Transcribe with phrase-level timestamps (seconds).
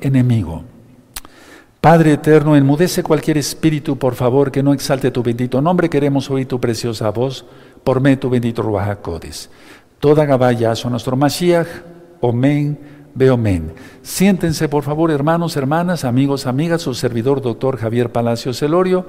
[0.00, 0.64] enemigo.
[1.80, 5.90] Padre eterno, enmudece cualquier espíritu, por favor, que no exalte tu bendito nombre.
[5.90, 7.44] Queremos oír tu preciosa voz
[7.82, 9.50] por medio de tu bendito Ruajacodes.
[10.00, 11.68] Toda Gabaya a nuestro Mashiach.
[12.20, 12.78] Omen,
[13.14, 13.74] Beomen.
[14.00, 19.06] Siéntense, por favor, hermanos, hermanas, amigos, amigas, su servidor, doctor Javier Palacio Celorio,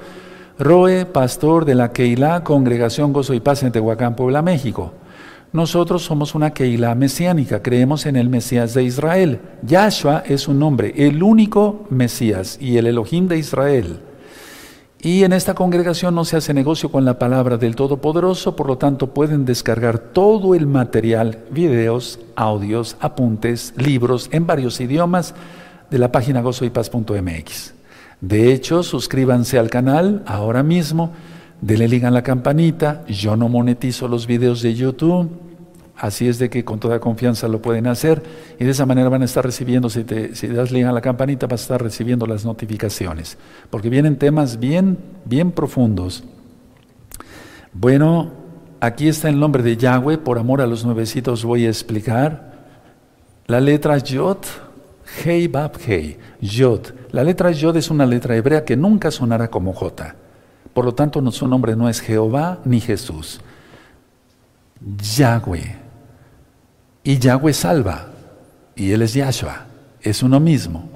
[0.58, 4.92] Roe, pastor de la Keilah, Congregación Gozo y Paz en Tehuacán, Puebla, México.
[5.52, 9.40] Nosotros somos una Keilah mesiánica, creemos en el Mesías de Israel.
[9.62, 14.00] Yahshua es un nombre, el único Mesías y el Elohim de Israel.
[15.00, 18.76] Y en esta congregación no se hace negocio con la palabra del Todopoderoso, por lo
[18.76, 25.34] tanto pueden descargar todo el material, videos, audios, apuntes, libros en varios idiomas
[25.90, 27.74] de la página gozoypaz.mx.
[28.20, 31.12] De hecho, suscríbanse al canal ahora mismo,
[31.60, 35.30] denle link a la campanita, yo no monetizo los videos de YouTube,
[35.96, 38.22] Así es de que con toda confianza lo pueden hacer
[38.58, 41.46] y de esa manera van a estar recibiendo, si te, das link a la campanita,
[41.46, 43.38] vas a estar recibiendo las notificaciones,
[43.70, 46.22] porque vienen temas bien, bien profundos.
[47.72, 48.30] Bueno,
[48.78, 52.56] aquí está el nombre de Yahweh, por amor a los nuevecitos voy a explicar.
[53.46, 54.38] La letra Yod,
[55.24, 56.88] Hei Bab Hei, Yod.
[57.12, 60.14] La letra Yod es una letra hebrea que nunca sonará como J.
[60.76, 63.40] Por lo tanto, su nombre no es Jehová ni Jesús.
[65.16, 65.74] Yahweh.
[67.02, 68.08] Y Yahweh salva.
[68.74, 69.68] Y Él es Yahshua.
[70.02, 70.90] Es uno mismo.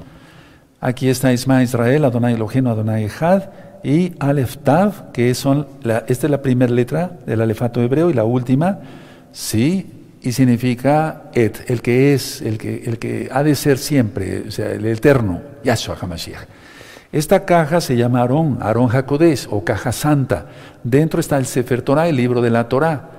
[0.83, 3.45] Aquí está Isma Israel, Adonai Elohim, Adonai Echad
[3.83, 5.67] y Aleph Tav, que son,
[6.07, 8.81] esta es la primera letra del alefato hebreo y la última,
[9.33, 14.45] sí, y significa et, el que es, el que, el que ha de ser siempre,
[14.47, 16.60] o sea, el eterno, Yahshua HaMashiach.
[17.13, 20.47] Esta caja se llama Aarón, Aarón Jacodés o caja santa.
[20.85, 23.11] Dentro está el Sefer Torah, el libro de la Torah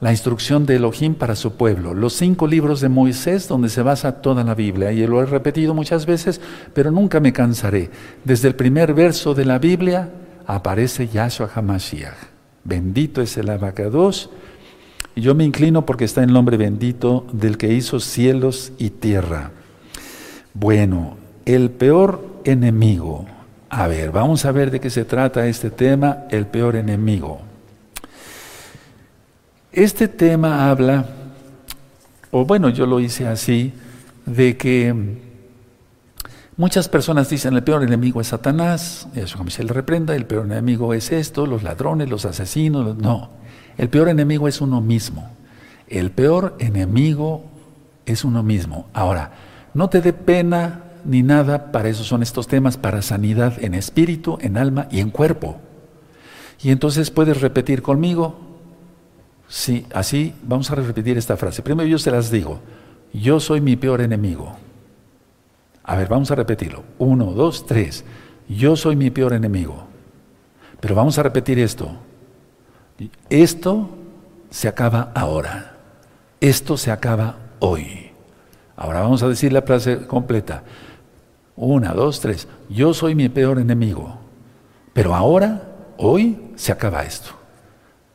[0.00, 4.20] la instrucción de Elohim para su pueblo, los cinco libros de Moisés donde se basa
[4.20, 4.92] toda la Biblia.
[4.92, 6.40] Y lo he repetido muchas veces,
[6.72, 7.90] pero nunca me cansaré.
[8.24, 10.10] Desde el primer verso de la Biblia
[10.46, 12.14] aparece Yahshua HaMashiach.
[12.64, 14.30] Bendito es el abacados.
[15.14, 19.50] Y yo me inclino porque está el nombre bendito del que hizo cielos y tierra.
[20.54, 23.26] Bueno, el peor enemigo.
[23.70, 27.40] A ver, vamos a ver de qué se trata este tema, el peor enemigo.
[29.72, 31.04] Este tema habla,
[32.30, 33.74] o bueno, yo lo hice así,
[34.24, 34.94] de que
[36.56, 40.94] muchas personas dicen el peor enemigo es Satanás, eso se le reprenda, el peor enemigo
[40.94, 43.30] es esto, los ladrones, los asesinos, no,
[43.76, 45.30] el peor enemigo es uno mismo,
[45.88, 47.44] el peor enemigo
[48.06, 48.88] es uno mismo.
[48.94, 49.32] Ahora,
[49.74, 54.38] no te dé pena ni nada, para eso son estos temas, para sanidad en espíritu,
[54.40, 55.58] en alma y en cuerpo.
[56.62, 58.48] Y entonces puedes repetir conmigo,
[59.48, 61.62] Sí, así vamos a repetir esta frase.
[61.62, 62.60] Primero yo se las digo.
[63.14, 64.56] Yo soy mi peor enemigo.
[65.82, 66.84] A ver, vamos a repetirlo.
[66.98, 68.04] Uno, dos, tres.
[68.46, 69.86] Yo soy mi peor enemigo.
[70.80, 71.90] Pero vamos a repetir esto.
[73.30, 73.88] Esto
[74.50, 75.76] se acaba ahora.
[76.40, 78.10] Esto se acaba hoy.
[78.76, 80.62] Ahora vamos a decir la frase completa.
[81.58, 82.46] Una, dos, tres.
[82.68, 84.16] Yo soy mi peor enemigo.
[84.92, 85.62] Pero ahora,
[85.96, 87.30] hoy, se acaba esto.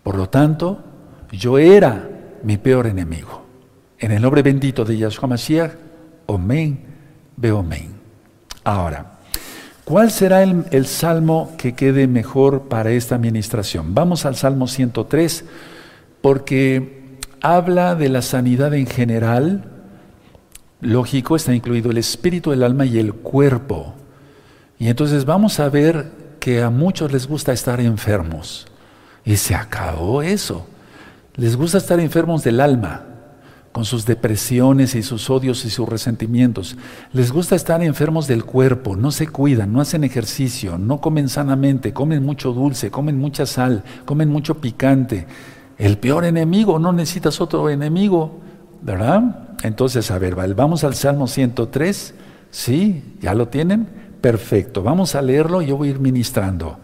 [0.02, 0.82] Por lo tanto,
[1.30, 2.10] yo era
[2.44, 3.44] mi peor enemigo.
[4.00, 5.72] En el nombre bendito de Yahshua Mashiach,
[6.26, 6.86] Omen,
[7.36, 7.94] Beomen.
[8.64, 9.20] Ahora,
[9.84, 13.94] ¿cuál será el, el, salmo que quede mejor para esta administración?
[13.94, 15.44] Vamos al Salmo 103,
[16.22, 19.73] porque habla de la sanidad en general.
[20.84, 23.94] Lógico, está incluido el espíritu, el alma y el cuerpo.
[24.78, 26.12] Y entonces vamos a ver
[26.42, 28.68] que a muchos les gusta estar enfermos.
[29.24, 30.68] Y se acabó eso.
[31.36, 33.06] Les gusta estar enfermos del alma,
[33.72, 36.76] con sus depresiones y sus odios y sus resentimientos.
[37.14, 41.94] Les gusta estar enfermos del cuerpo, no se cuidan, no hacen ejercicio, no comen sanamente,
[41.94, 45.28] comen mucho dulce, comen mucha sal, comen mucho picante.
[45.78, 48.43] El peor enemigo, no necesitas otro enemigo,
[48.84, 49.56] ¿verdad?
[49.64, 52.14] Entonces, a ver, vamos al Salmo 103.
[52.52, 53.16] ¿Sí?
[53.20, 53.88] ¿Ya lo tienen?
[54.22, 54.84] Perfecto.
[54.84, 56.78] Vamos a leerlo y yo voy a ir ministrando.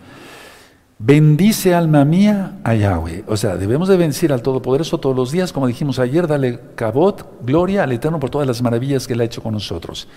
[0.97, 3.23] Bendice alma mía a Yahweh.
[3.27, 7.45] O sea, debemos de vencer al Todopoderoso todos los días, como dijimos ayer, dale cabot,
[7.45, 10.09] gloria al Eterno por todas las maravillas que Él ha hecho con nosotros.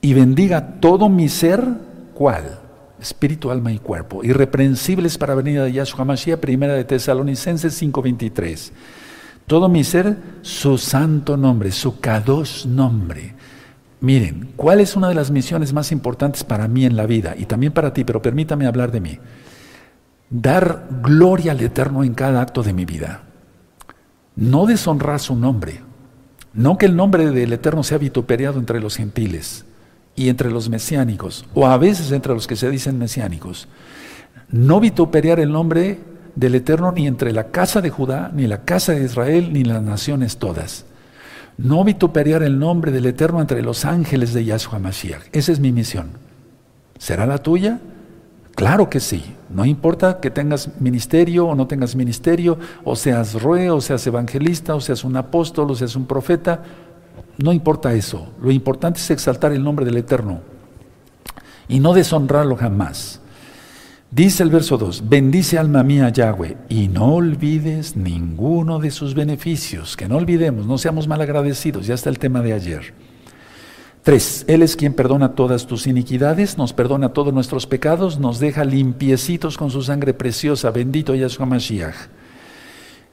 [0.00, 1.62] Y bendiga todo mi ser,
[2.14, 2.58] ¿cuál?
[2.98, 4.24] Espíritu, alma y cuerpo.
[4.24, 8.72] Irreprensibles para venida de Yahshua Mashiach, primera de Tesalonicenses 5.23.
[9.46, 13.34] Todo mi ser, su santo nombre, su kadosh nombre.
[14.00, 17.34] Miren, ¿cuál es una de las misiones más importantes para mí en la vida?
[17.36, 19.18] Y también para ti, pero permítame hablar de mí
[20.30, 23.22] dar gloria al Eterno en cada acto de mi vida.
[24.34, 25.80] No deshonrar su nombre.
[26.52, 29.64] No que el nombre del Eterno sea vituperiado entre los gentiles.
[30.16, 33.66] y entre los mesiánicos, o a veces entre los que se dicen mesiánicos.
[34.48, 35.98] No vituperiar el nombre
[36.36, 39.82] del Eterno ni entre la casa de Judá, ni la casa de Israel, ni las
[39.82, 40.86] naciones todas.
[41.56, 45.22] No vituperiar el nombre del Eterno entre los ángeles de Yahshua Mashiach.
[45.32, 46.10] Esa es mi misión.
[46.98, 47.80] ¿Será la tuya?
[48.54, 49.24] Claro que sí.
[49.50, 54.74] No importa que tengas ministerio o no tengas ministerio, o seas rue, o seas evangelista,
[54.74, 56.62] o seas un apóstol, o seas un profeta.
[57.38, 58.32] No importa eso.
[58.40, 60.40] Lo importante es exaltar el nombre del Eterno
[61.68, 63.20] y no deshonrarlo jamás.
[64.14, 69.96] Dice el verso 2, bendice alma mía Yahweh y no olvides ninguno de sus beneficios,
[69.96, 72.94] que no olvidemos, no seamos malagradecidos, ya está el tema de ayer.
[74.04, 74.44] 3.
[74.46, 79.58] Él es quien perdona todas tus iniquidades, nos perdona todos nuestros pecados, nos deja limpiecitos
[79.58, 81.96] con su sangre preciosa, bendito Yahshua Mashiach.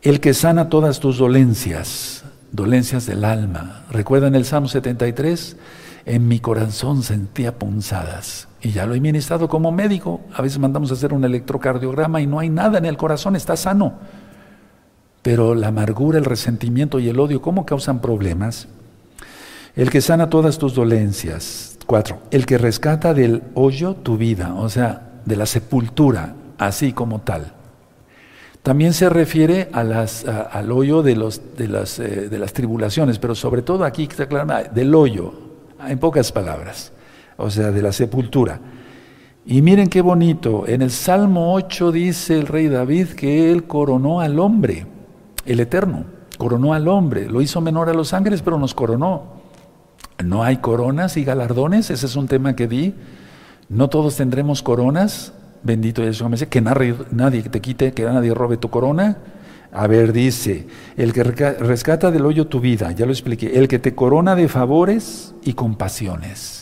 [0.04, 3.86] El que sana todas tus dolencias, dolencias del alma.
[3.90, 5.58] ¿Recuerdan el Salmo 73?
[6.06, 8.51] En mi corazón sentía punzadas.
[8.62, 10.22] Y ya lo he ministrado como médico.
[10.34, 13.58] A veces mandamos a hacer un electrocardiograma y no hay nada en el corazón, está
[13.58, 13.94] sano.
[15.24, 18.68] Pero la amargura, el resentimiento y el odio, ¿cómo causan problemas?
[19.76, 21.78] El que sana todas tus dolencias.
[21.88, 22.20] Cuatro.
[22.30, 27.54] El que rescata del hoyo tu vida, o sea, de la sepultura, así como tal.
[28.62, 31.16] También se refiere al hoyo eh,
[31.56, 35.34] de las tribulaciones, pero sobre todo aquí está claro, del hoyo,
[35.88, 36.92] en pocas palabras
[37.42, 38.60] o sea, de la sepultura.
[39.46, 44.20] Y miren qué bonito, en el Salmo 8 dice el rey David que él coronó
[44.20, 44.86] al hombre,
[45.46, 46.06] el Eterno,
[46.38, 49.42] coronó al hombre, lo hizo menor a los ángeles, pero nos coronó.
[50.24, 52.94] No hay coronas y galardones, ese es un tema que di.
[53.70, 55.34] No todos tendremos coronas,
[55.64, 59.18] bendito Jesús, que nadie, nadie te quite, que nadie robe tu corona.
[59.72, 60.68] A ver, dice,
[60.98, 64.50] el que rescata del hoyo tu vida, ya lo expliqué, el que te corona de
[64.50, 66.61] favores y compasiones.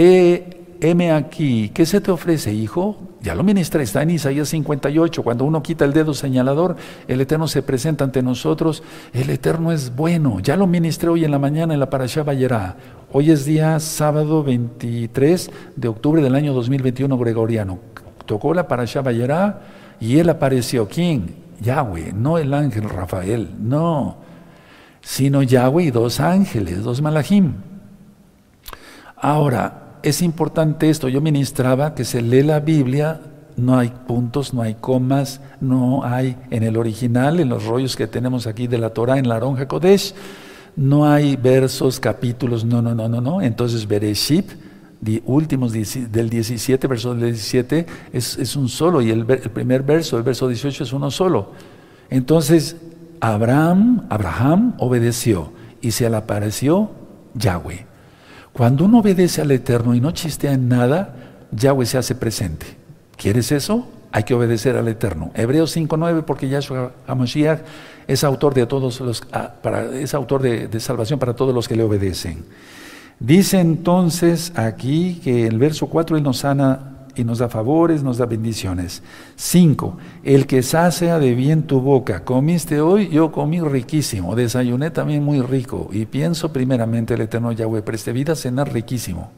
[0.00, 2.96] Eh, heme aquí, ¿qué se te ofrece, hijo?
[3.20, 6.76] Ya lo ministré, está en Isaías 58, cuando uno quita el dedo señalador,
[7.08, 11.32] el Eterno se presenta ante nosotros, el Eterno es bueno, ya lo ministré hoy en
[11.32, 12.76] la mañana en la Parashá Bayerá,
[13.10, 17.80] hoy es día sábado 23 de octubre del año 2021 gregoriano,
[18.24, 19.62] tocó la Parashá Bayerá
[19.98, 21.34] y él apareció, ¿quién?
[21.60, 24.18] Yahweh, no el ángel Rafael, no,
[25.00, 27.54] sino Yahweh y dos ángeles, dos malachim.
[29.20, 33.20] Ahora, es importante esto, yo ministraba que se lee la Biblia,
[33.56, 38.06] no hay puntos, no hay comas, no hay en el original, en los rollos que
[38.06, 40.14] tenemos aquí de la Torah, en la Aronja Kodesh,
[40.76, 43.42] no hay versos, capítulos, no, no, no, no, no.
[43.42, 44.52] Entonces, Bereshit,
[45.24, 50.16] últimos del 17, verso del 17, es, es un solo, y el, el, primer verso,
[50.16, 51.52] el verso 18, es uno solo.
[52.10, 52.76] Entonces,
[53.20, 56.90] Abraham, Abraham obedeció, y se le apareció
[57.34, 57.86] Yahweh.
[58.58, 61.14] Cuando uno obedece al Eterno y no chistea en nada,
[61.52, 62.66] Yahweh se hace presente.
[63.16, 63.86] ¿Quieres eso?
[64.10, 65.30] Hay que obedecer al Eterno.
[65.34, 67.60] Hebreos 5.9, porque Yahshua HaMashiach
[68.08, 69.54] es autor de todos los, ah,
[69.94, 72.46] es autor de, salvación para todos los que le obedecen.
[73.20, 78.18] Dice entonces aquí que el verso 4 Él nos sana y nos da favores, nos
[78.18, 79.02] da bendiciones.
[79.36, 79.98] 5.
[80.22, 82.24] El que sacia de bien tu boca.
[82.24, 84.36] Comiste hoy, yo comí riquísimo.
[84.36, 85.88] Desayuné también muy rico.
[85.92, 89.30] Y pienso primeramente el Eterno Yahweh, preste vida, cenar riquísimo.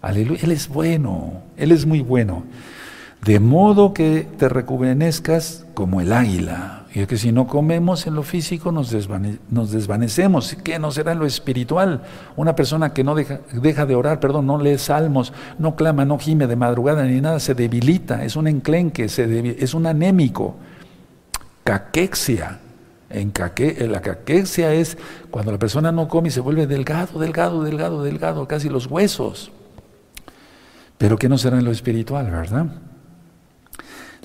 [0.00, 0.40] Aleluya.
[0.44, 2.44] Él es bueno, Él es muy bueno.
[3.24, 6.85] De modo que te rejuvenezcas como el águila.
[6.96, 10.56] Y es que si no comemos en lo físico nos, desvanecemos.
[10.64, 12.00] ¿Qué no será en lo espiritual?
[12.36, 16.18] Una persona que no deja, deja, de orar, perdón, no lee salmos, no clama, no
[16.18, 20.56] gime de madrugada ni nada, se debilita, es un enclenque, es un anémico.
[21.64, 22.60] Caquexia.
[23.10, 24.96] En caque, la caquexia es
[25.30, 29.52] cuando la persona no come y se vuelve delgado, delgado, delgado, delgado, casi los huesos.
[30.96, 32.68] Pero ¿qué no será en lo espiritual, verdad?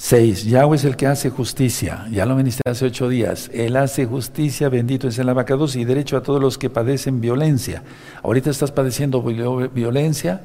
[0.01, 0.45] 6.
[0.45, 2.07] Yahweh es el que hace justicia.
[2.11, 3.51] Ya lo ministré hace ocho días.
[3.53, 7.83] Él hace justicia, bendito es el abacados y derecho a todos los que padecen violencia.
[8.23, 10.41] Ahorita estás padeciendo violencia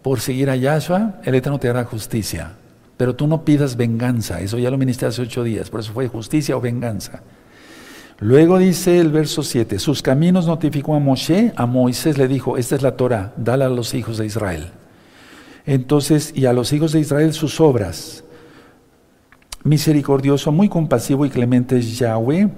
[0.00, 2.52] por seguir a Yahshua, el Eterno te hará justicia.
[2.96, 4.40] Pero tú no pidas venganza.
[4.40, 5.70] Eso ya lo ministré hace ocho días.
[5.70, 7.20] Por eso fue justicia o venganza.
[8.20, 9.80] Luego dice el verso 7.
[9.80, 11.52] Sus caminos notificó a Moshe.
[11.56, 14.68] A Moisés le dijo: Esta es la Torah, dala a los hijos de Israel.
[15.66, 18.22] Entonces, y a los hijos de Israel sus obras
[19.64, 22.48] misericordioso, muy compasivo y clemente es Yahweh,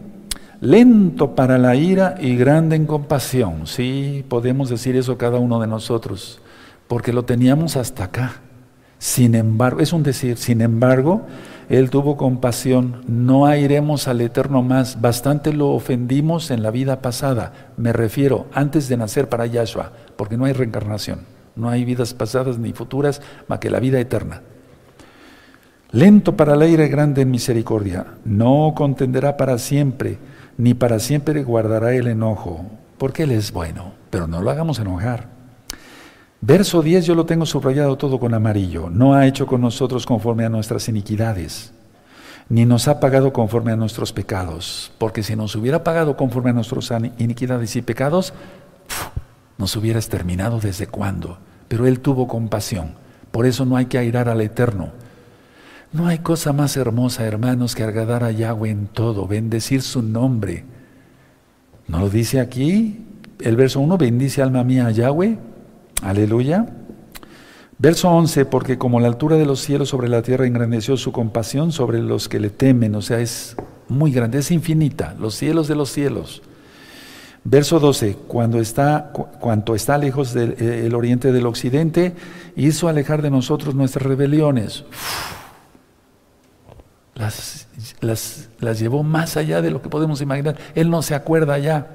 [0.60, 3.66] lento para la ira y grande en compasión.
[3.66, 6.40] Sí, podemos decir eso cada uno de nosotros,
[6.86, 8.40] porque lo teníamos hasta acá.
[8.98, 11.22] Sin embargo, es un decir, sin embargo,
[11.68, 17.72] Él tuvo compasión, no iremos al Eterno más, bastante lo ofendimos en la vida pasada,
[17.76, 21.20] me refiero antes de nacer para Yahshua, porque no hay reencarnación,
[21.54, 24.42] No hay vidas pasadas ni futuras, más que la vida eterna.
[25.92, 28.06] Lento para la ira grande en misericordia.
[28.24, 30.18] No contenderá para siempre,
[30.56, 32.64] ni para siempre guardará el enojo,
[32.96, 35.28] porque Él es bueno, pero no lo hagamos enojar.
[36.40, 38.88] Verso 10 yo lo tengo subrayado todo con amarillo.
[38.88, 41.74] No ha hecho con nosotros conforme a nuestras iniquidades,
[42.48, 46.54] ni nos ha pagado conforme a nuestros pecados, porque si nos hubiera pagado conforme a
[46.54, 48.32] nuestras iniquidades y pecados,
[49.58, 51.36] nos hubiera exterminado desde cuándo.
[51.68, 52.94] Pero Él tuvo compasión.
[53.30, 55.01] Por eso no hay que airar al Eterno.
[55.92, 60.64] No hay cosa más hermosa, hermanos, que agradar a Yahweh en todo, bendecir su nombre.
[61.86, 63.04] ¿No lo dice aquí?
[63.38, 65.36] El verso 1, bendice alma mía a Yahweh.
[66.02, 66.66] Aleluya.
[67.76, 71.72] Verso 11, porque como la altura de los cielos sobre la tierra engrandeció su compasión
[71.72, 73.54] sobre los que le temen, o sea, es
[73.88, 76.42] muy grande, es infinita, los cielos de los cielos.
[77.44, 82.14] Verso 12, cuando está, cuanto está lejos del eh, oriente del occidente,
[82.56, 84.84] hizo alejar de nosotros nuestras rebeliones.
[87.14, 87.66] Las,
[88.00, 90.56] las, las, llevó más allá de lo que podemos imaginar.
[90.74, 91.88] Él no se acuerda ya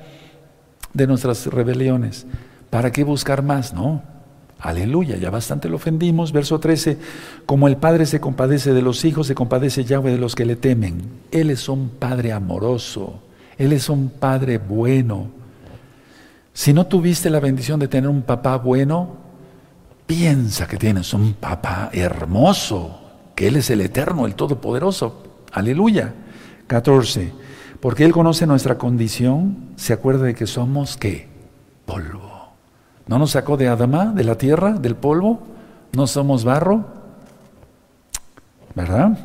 [0.93, 2.27] de nuestras rebeliones.
[2.69, 3.73] ¿Para qué buscar más?
[3.73, 4.03] No.
[4.59, 6.31] Aleluya, ya bastante lo ofendimos.
[6.31, 6.97] Verso 13,
[7.45, 10.55] como el Padre se compadece de los hijos, se compadece Yahweh de los que le
[10.55, 11.01] temen.
[11.31, 13.21] Él es un Padre amoroso,
[13.57, 15.29] Él es un Padre bueno.
[16.53, 19.15] Si no tuviste la bendición de tener un papá bueno,
[20.07, 23.06] piensa que tienes un papá hermoso,
[23.37, 25.21] que Él es el eterno, el todopoderoso.
[25.53, 26.15] Aleluya.
[26.65, 27.31] 14.
[27.79, 31.27] Porque Él conoce nuestra condición, se acuerda de que somos qué?
[31.85, 32.53] Polvo.
[33.05, 35.43] ¿No nos sacó de Adama, de la tierra, del polvo?
[35.93, 36.87] ¿No somos barro?
[38.73, 39.15] ¿Verdad?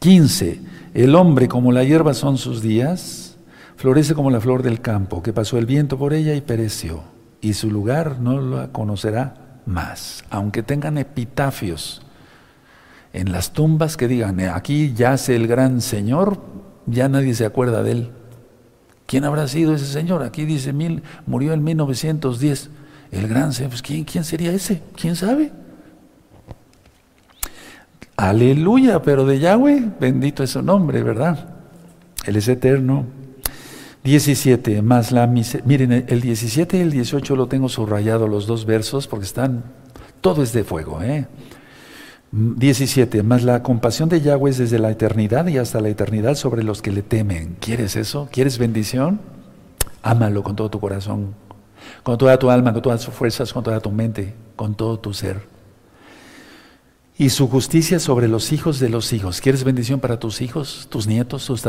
[0.00, 0.60] 15.
[0.92, 3.36] El hombre como la hierba son sus días
[3.76, 7.02] Florece como la flor del campo, que pasó el viento por ella y pereció,
[7.42, 12.00] y su lugar no la conocerá más, aunque tengan epitafios
[13.12, 16.40] en las tumbas que digan, eh, aquí yace el gran Señor,
[16.86, 18.10] ya nadie se acuerda de él.
[19.06, 20.22] ¿Quién habrá sido ese Señor?
[20.22, 22.70] Aquí dice, mil, murió en 1910.
[23.12, 24.82] El gran Señor, pues ¿quién, ¿quién sería ese?
[25.00, 25.52] ¿Quién sabe?
[28.16, 31.50] Aleluya, pero de Yahweh, bendito es su nombre, ¿verdad?
[32.24, 33.04] Él es eterno.
[34.02, 39.08] 17, más la miren, el 17 y el 18 lo tengo subrayado los dos versos
[39.08, 39.64] porque están,
[40.20, 41.26] todo es de fuego, ¿eh?
[42.32, 46.62] 17, más la compasión de Yahweh es desde la eternidad y hasta la eternidad sobre
[46.62, 47.56] los que le temen.
[47.60, 48.28] ¿Quieres eso?
[48.30, 49.20] ¿Quieres bendición?
[50.02, 51.34] Ámalo con todo tu corazón,
[52.02, 55.14] con toda tu alma, con todas tus fuerzas, con toda tu mente, con todo tu
[55.14, 55.56] ser
[57.18, 59.40] y su justicia sobre los hijos de los hijos.
[59.40, 61.62] ¿Quieres bendición para tus hijos, tus nietos, tus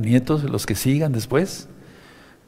[0.00, 1.68] nietos, los que sigan después?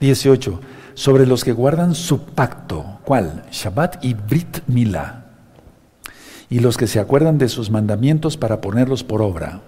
[0.00, 0.60] 18.
[0.94, 3.00] Sobre los que guardan su pacto.
[3.04, 3.44] ¿Cuál?
[3.50, 5.27] Shabbat y Brit Mila.
[6.50, 9.60] Y los que se acuerdan de sus mandamientos para ponerlos por obra.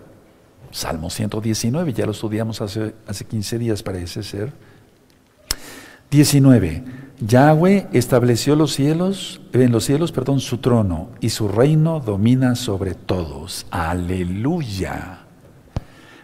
[0.71, 4.53] Salmo 119, ya lo estudiamos hace, hace 15 días, parece ser.
[6.11, 6.83] 19.
[7.21, 12.95] Yahweh estableció los cielos, en los cielos, perdón, su trono y su reino domina sobre
[12.95, 13.67] todos.
[13.71, 15.19] Aleluya.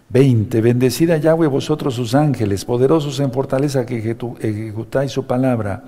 [0.09, 0.61] 20.
[0.61, 5.85] Bendecida Yahweh vosotros sus ángeles, poderosos en fortaleza que ejecutáis su palabra,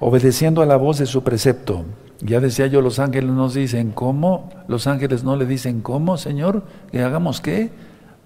[0.00, 1.84] obedeciendo a la voz de su precepto.
[2.20, 6.64] Ya decía yo, los ángeles nos dicen cómo, los ángeles no le dicen cómo, Señor,
[6.90, 7.70] que hagamos qué.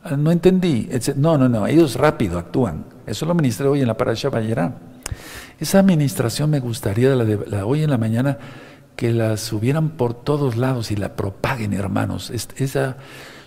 [0.02, 0.88] Ah, no entendí.
[1.16, 2.84] No, no, no, ellos rápido actúan.
[3.06, 4.74] Eso lo ministré hoy en la Parasha Bayerá.
[5.60, 8.38] Esa administración me gustaría, la hoy en la mañana,
[8.96, 12.30] que la subieran por todos lados y la propaguen, hermanos.
[12.30, 12.96] Esa,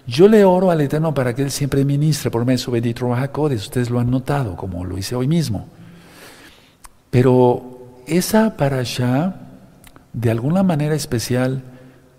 [0.07, 3.07] yo le oro al Eterno para que Él siempre ministre por medio de su bendito
[3.07, 5.67] Ustedes lo han notado, como lo hice hoy mismo.
[7.09, 9.44] Pero esa para allá,
[10.15, 11.61] de alguna manera especial,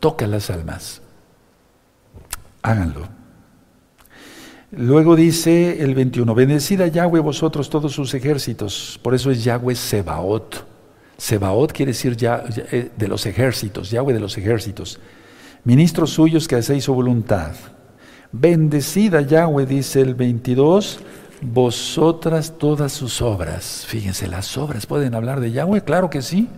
[0.01, 1.01] toca las almas.
[2.61, 3.09] Háganlo.
[4.71, 9.01] Luego dice el 21, bendecida Yahweh vosotros todos sus ejércitos.
[9.03, 10.67] Por eso es Yahweh Sebaot.
[11.17, 15.01] Sebaot quiere decir ya, eh, de los ejércitos, Yahweh de los ejércitos.
[15.65, 17.53] Ministros suyos que hacéis su voluntad.
[18.31, 21.01] Bendecida Yahweh, dice el 22,
[21.41, 23.87] vosotras todas sus obras.
[23.87, 26.51] Fíjense, las obras pueden hablar de Yahweh, claro que sí.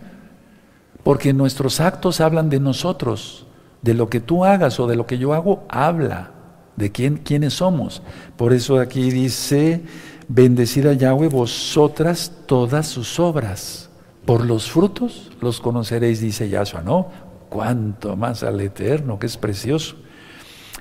[1.09, 3.47] Porque nuestros actos hablan de nosotros.
[3.81, 6.33] De lo que tú hagas o de lo que yo hago, habla
[6.77, 8.03] de quién, quiénes somos.
[8.37, 9.81] Por eso aquí dice,
[10.29, 13.89] bendecida Yahweh vosotras todas sus obras.
[14.27, 17.09] Por los frutos los conoceréis, dice Yahshua, ¿no?
[17.49, 19.97] Cuánto más al Eterno, que es precioso.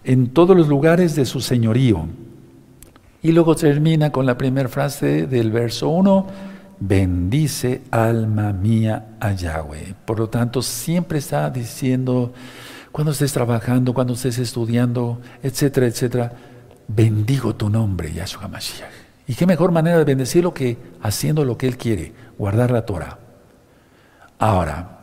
[0.04, 2.06] En todos los lugares de su señorío.
[3.22, 6.28] Y luego termina con la primera frase del verso 1,
[6.80, 9.96] bendice alma mía a Yahweh.
[10.06, 12.34] Por lo tanto, siempre está diciendo,
[12.92, 16.34] cuando estés trabajando, cuando estés estudiando, etcétera, etcétera,
[16.88, 18.90] bendigo tu nombre, Yahshua Mashiach.
[19.28, 23.20] Y qué mejor manera de bendecirlo que haciendo lo que Él quiere, guardar la Torah.
[24.40, 25.00] Ahora,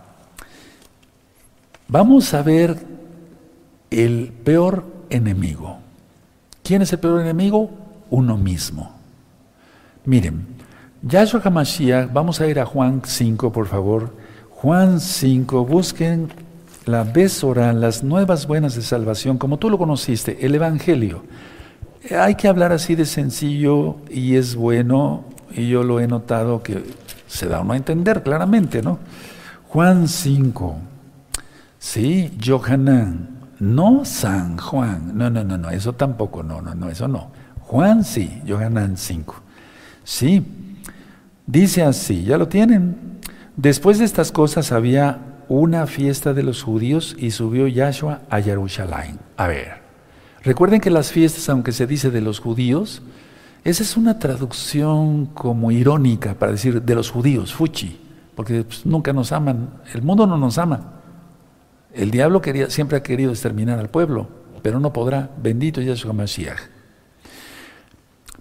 [1.89, 2.79] vamos a ver
[3.91, 5.79] el peor enemigo.
[6.63, 7.71] ¿Quién es el peor enemigo?
[8.11, 8.95] Uno mismo.
[10.07, 10.54] Miren,
[11.07, 14.15] Yahshua HaMashiach, vamos a ir a Juan 5, por favor.
[14.49, 16.31] Juan 5, busquen
[16.87, 21.23] la Besora, las nuevas buenas de salvación, como tú lo conociste, el Evangelio.
[22.19, 26.83] Hay que hablar así de sencillo y es bueno, y yo lo he notado que
[27.27, 28.99] se da uno a entender claramente, ¿no?
[29.69, 30.77] Juan 5,
[31.79, 37.09] sí, Johanán, no San Juan, no, no, no, no, eso tampoco, no, no, no, eso
[37.09, 37.31] no.
[37.61, 39.35] Juan sí, Johanán 5,
[40.03, 40.43] sí,
[41.47, 43.21] dice así, ya lo tienen.
[43.57, 49.19] Después de estas cosas había una fiesta de los judíos y subió Yahshua a Jerusalén.
[49.37, 49.83] A ver,
[50.43, 53.03] recuerden que las fiestas, aunque se dice de los judíos,
[53.63, 57.99] esa es una traducción como irónica para decir de los judíos, fuchi,
[58.35, 61.01] porque pues, nunca nos aman, el mundo no nos ama.
[61.93, 64.29] El diablo siempre ha querido exterminar al pueblo,
[64.63, 65.31] pero no podrá.
[65.41, 66.59] Bendito Yahshua Mashiach.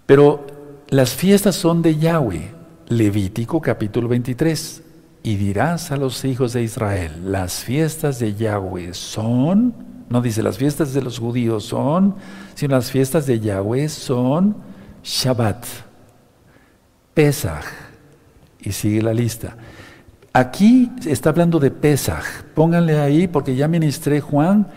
[0.05, 0.47] Pero
[0.89, 2.62] las fiestas son de Yahweh.
[2.97, 4.81] Levítico capítulo 23
[5.23, 9.73] y dirás a los hijos de Israel, las fiestas de Yahweh son,
[10.09, 12.15] no dice las fiestas de los judíos son,
[12.55, 14.57] sino las fiestas de Yahweh son
[15.03, 15.65] Shabbat,
[17.13, 17.65] Pesach,
[18.59, 19.55] y sigue la lista.
[20.33, 24.67] Aquí está hablando de Pesach, pónganle ahí porque ya ministré Juan,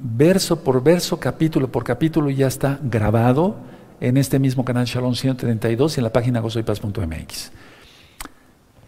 [0.00, 3.73] verso por verso, capítulo por capítulo, ya está grabado
[4.08, 7.52] en este mismo canal Shalom 132 y en la página gozoypaz.mx.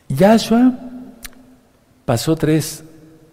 [0.09, 0.73] Yahshua
[2.05, 2.85] pasó tres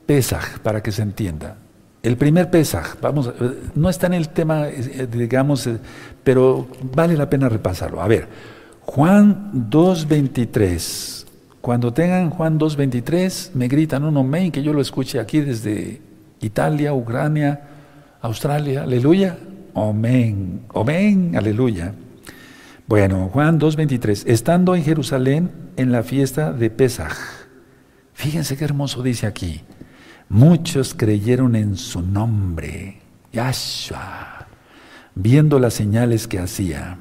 [0.06, 1.58] Pesaj, para que se entienda.
[2.02, 3.32] El primer Pesaj, vamos,
[3.76, 5.78] no está en el tema, eh, digamos, eh,
[6.24, 8.02] pero vale la pena repasarlo.
[8.02, 8.28] A ver,
[8.82, 11.26] Juan 2.23.
[11.62, 16.02] Cuando tengan Juan 2.23, me gritan un amén, que yo lo escuche aquí desde
[16.42, 17.62] Italia, Ucrania,
[18.22, 19.38] Australia, aleluya,
[19.76, 21.94] amén, amén, aleluya.
[22.88, 27.14] Bueno, Juan 2.23, estando en Jerusalén en la fiesta de Pesaj.
[28.14, 29.62] Fíjense qué hermoso dice aquí.
[30.30, 34.48] Muchos creyeron en su nombre, Yahshua,
[35.16, 36.98] viendo las señales que hacía.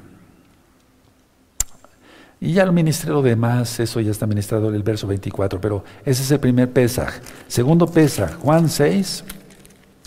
[2.39, 5.83] Y ya lo ministré lo demás, eso ya está ministrado en el verso 24, pero
[6.05, 7.13] ese es el primer Pesaj.
[7.47, 9.23] Segundo Pesaj, Juan 6,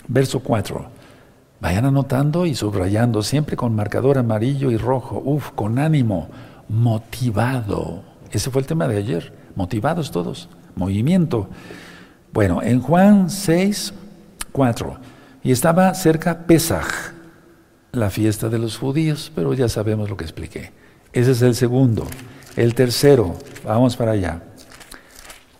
[0.07, 0.96] verso 4.
[1.59, 6.29] Vayan anotando y subrayando, siempre con marcador amarillo y rojo, uf, con ánimo,
[6.69, 8.03] motivado.
[8.31, 11.49] Ese fue el tema de ayer, motivados todos, movimiento.
[12.31, 13.93] Bueno, en Juan 6,
[14.51, 14.97] 4,
[15.43, 16.87] y estaba cerca Pesaj,
[17.91, 20.71] la fiesta de los judíos, pero ya sabemos lo que expliqué.
[21.11, 22.05] Ese es el segundo.
[22.55, 24.43] El tercero, vamos para allá.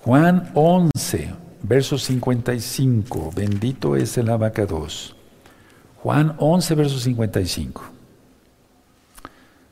[0.01, 1.33] Juan 11,
[1.63, 5.16] verso 55, bendito es el abacados.
[6.03, 7.83] Juan 11, verso 55.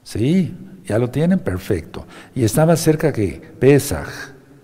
[0.04, 2.06] Sí, ya lo tienen, perfecto.
[2.36, 4.08] Y estaba cerca que Pesaj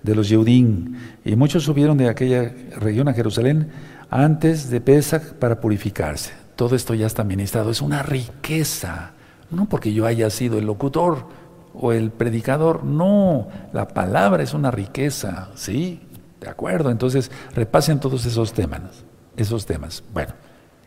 [0.03, 3.69] de los Yeudín, y muchos subieron de aquella región a Jerusalén
[4.09, 6.31] antes de Pesaj para purificarse.
[6.55, 9.11] Todo esto ya está ministrado, es una riqueza,
[9.49, 11.25] no porque yo haya sido el locutor
[11.73, 16.01] o el predicador, no, la palabra es una riqueza, ¿sí?
[16.39, 19.05] De acuerdo, entonces repasen todos esos temas,
[19.37, 20.03] esos temas.
[20.13, 20.33] Bueno,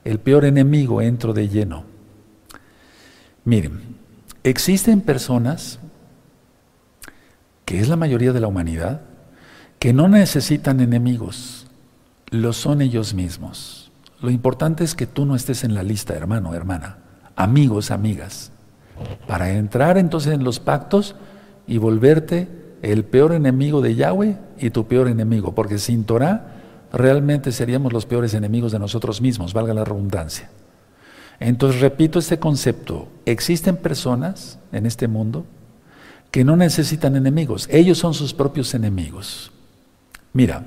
[0.05, 1.85] el peor enemigo, entro de lleno.
[3.45, 3.97] Miren,
[4.43, 5.79] existen personas,
[7.64, 9.03] que es la mayoría de la humanidad,
[9.79, 11.67] que no necesitan enemigos,
[12.31, 13.90] lo son ellos mismos.
[14.21, 16.99] Lo importante es que tú no estés en la lista, hermano, hermana,
[17.37, 18.53] amigos, amigas,
[19.27, 21.17] para entrar entonces en los pactos
[21.67, 22.49] y volverte
[22.83, 26.54] el peor enemigo de Yahweh y tu peor enemigo, porque sin Torah
[26.94, 30.48] realmente seríamos los peores enemigos de nosotros mismos, valga la redundancia.
[31.40, 35.44] Entonces, repito este concepto, existen personas en este mundo
[36.30, 39.52] que no necesitan enemigos, ellos son sus propios enemigos.
[40.33, 40.64] Mira,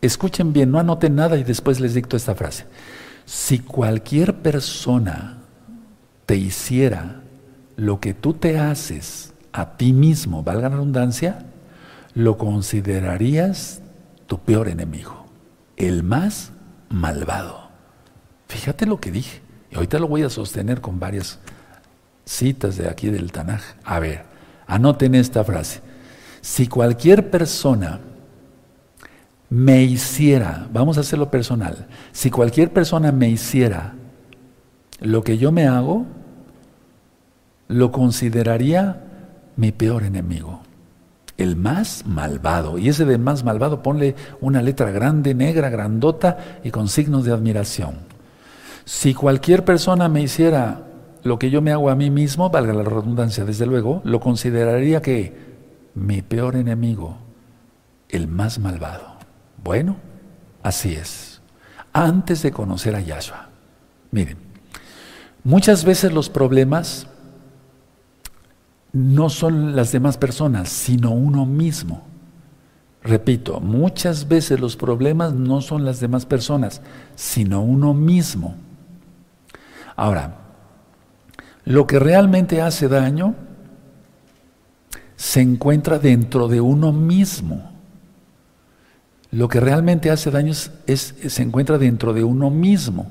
[0.00, 2.66] escuchen bien, no anoten nada y después les dicto esta frase.
[3.24, 5.38] Si cualquier persona
[6.24, 7.22] te hiciera
[7.76, 11.46] lo que tú te haces a ti mismo, valga la redundancia,
[12.14, 13.82] lo considerarías
[14.26, 15.25] tu peor enemigo
[15.76, 16.52] el más
[16.88, 17.68] malvado.
[18.48, 19.40] Fíjate lo que dije.
[19.70, 21.38] Y ahorita lo voy a sostener con varias
[22.24, 23.62] citas de aquí del Tanaj.
[23.84, 24.24] A ver,
[24.66, 25.80] anoten esta frase.
[26.40, 28.00] si cualquier persona
[29.48, 33.94] me hiciera, vamos a hacerlo personal, si cualquier persona me hiciera
[35.00, 36.06] lo que yo me hago,
[37.68, 39.04] lo consideraría
[39.56, 40.62] mi peor enemigo,
[41.38, 42.78] el más malvado.
[42.78, 47.32] Y ese de más malvado ponle una letra grande, negra, grandota y con signos de
[47.32, 47.96] admiración.
[48.84, 50.86] Si cualquier persona me hiciera
[51.22, 55.02] lo que yo me hago a mí mismo, valga la redundancia, desde luego, lo consideraría
[55.02, 55.36] que
[55.94, 57.18] mi peor enemigo,
[58.08, 59.16] el más malvado.
[59.62, 59.96] Bueno,
[60.62, 61.40] así es.
[61.92, 63.48] Antes de conocer a Yahshua.
[64.12, 64.36] Miren,
[65.42, 67.08] muchas veces los problemas
[68.96, 72.02] no son las demás personas, sino uno mismo.
[73.02, 76.80] Repito, muchas veces los problemas no son las demás personas,
[77.14, 78.56] sino uno mismo.
[79.94, 80.38] Ahora,
[81.64, 83.34] lo que realmente hace daño
[85.16, 87.70] se encuentra dentro de uno mismo.
[89.30, 90.52] Lo que realmente hace daño
[90.86, 93.08] es, se encuentra dentro de uno mismo,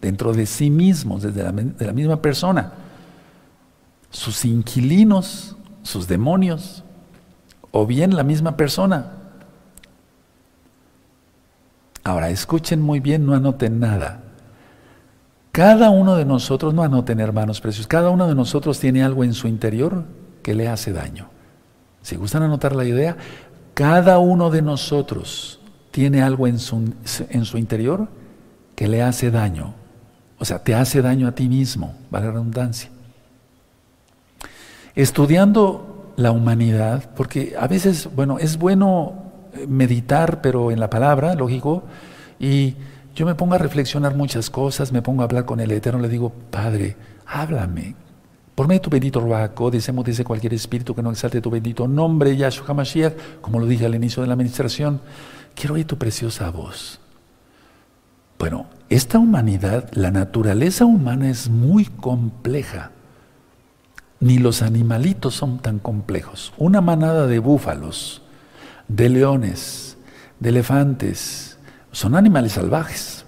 [0.00, 2.87] dentro de sí mismo, desde de la misma persona.
[4.10, 6.84] Sus inquilinos, sus demonios,
[7.70, 9.12] o bien la misma persona.
[12.04, 14.22] Ahora, escuchen muy bien, no anoten nada.
[15.52, 19.34] Cada uno de nosotros, no anoten hermanos precios, cada uno de nosotros tiene algo en
[19.34, 20.04] su interior
[20.42, 21.28] que le hace daño.
[22.02, 23.16] Si gustan anotar la idea,
[23.74, 26.94] cada uno de nosotros tiene algo en su,
[27.28, 28.08] en su interior
[28.74, 29.74] que le hace daño.
[30.38, 32.90] O sea, te hace daño a ti mismo, vale la redundancia.
[34.98, 39.12] Estudiando la humanidad, porque a veces, bueno, es bueno
[39.52, 41.84] eh, meditar, pero en la palabra, lógico,
[42.40, 42.74] y
[43.14, 46.08] yo me pongo a reflexionar muchas cosas, me pongo a hablar con el Eterno, le
[46.08, 47.94] digo, Padre, háblame,
[48.56, 51.86] por medio de tu bendito Ruaco, deseamos dice cualquier espíritu que no exalte tu bendito
[51.86, 55.00] nombre, Yahshua HaMashiach, como lo dije al inicio de la administración,
[55.54, 56.98] quiero oír tu preciosa voz.
[58.36, 62.90] Bueno, esta humanidad, la naturaleza humana es muy compleja.
[64.20, 66.52] Ni los animalitos son tan complejos.
[66.58, 68.22] Una manada de búfalos,
[68.88, 69.96] de leones,
[70.40, 71.58] de elefantes,
[71.92, 73.24] son animales salvajes.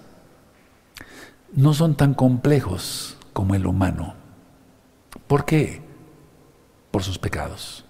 [1.52, 4.14] No son tan complejos como el humano.
[5.26, 5.82] ¿Por qué?
[6.90, 7.84] Por sus pecados.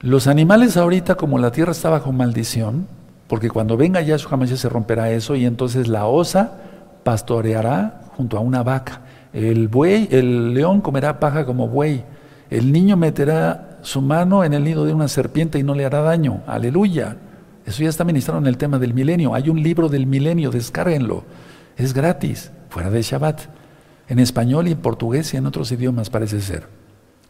[0.00, 2.88] Los animales ahorita, como la tierra está bajo maldición,
[3.28, 6.58] porque cuando venga Yahshua jamás se romperá eso y entonces la osa
[7.04, 9.02] pastoreará junto a una vaca.
[9.32, 12.04] El buey, el león comerá paja como buey.
[12.50, 16.02] El niño meterá su mano en el nido de una serpiente y no le hará
[16.02, 16.42] daño.
[16.46, 17.16] Aleluya.
[17.64, 19.34] Eso ya está ministrado en el tema del milenio.
[19.34, 21.24] Hay un libro del milenio, descárguenlo.
[21.76, 23.40] Es gratis, fuera de Shabbat
[24.08, 26.66] en español y en portugués y en otros idiomas parece ser.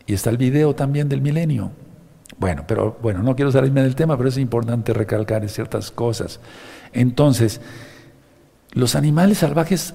[0.07, 1.71] Y está el video también del milenio.
[2.39, 6.41] Bueno, pero bueno, no quiero salirme del tema, pero es importante recalcar ciertas cosas.
[6.93, 7.61] Entonces,
[8.73, 9.95] los animales salvajes,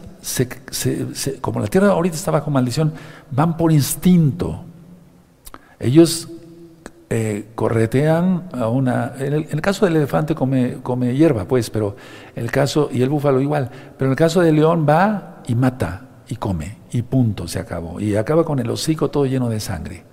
[1.41, 2.93] como la tierra ahorita está bajo maldición,
[3.31, 4.63] van por instinto.
[5.79, 6.29] Ellos
[7.09, 9.13] eh, corretean a una.
[9.17, 11.95] En el, caso del elefante come, come hierba, pues, pero
[12.35, 12.89] el caso.
[12.91, 13.69] Y el búfalo igual.
[13.97, 17.99] Pero en el caso del león va y mata y come, y punto, se acabó.
[17.99, 20.03] Y acaba con el hocico todo lleno de sangre,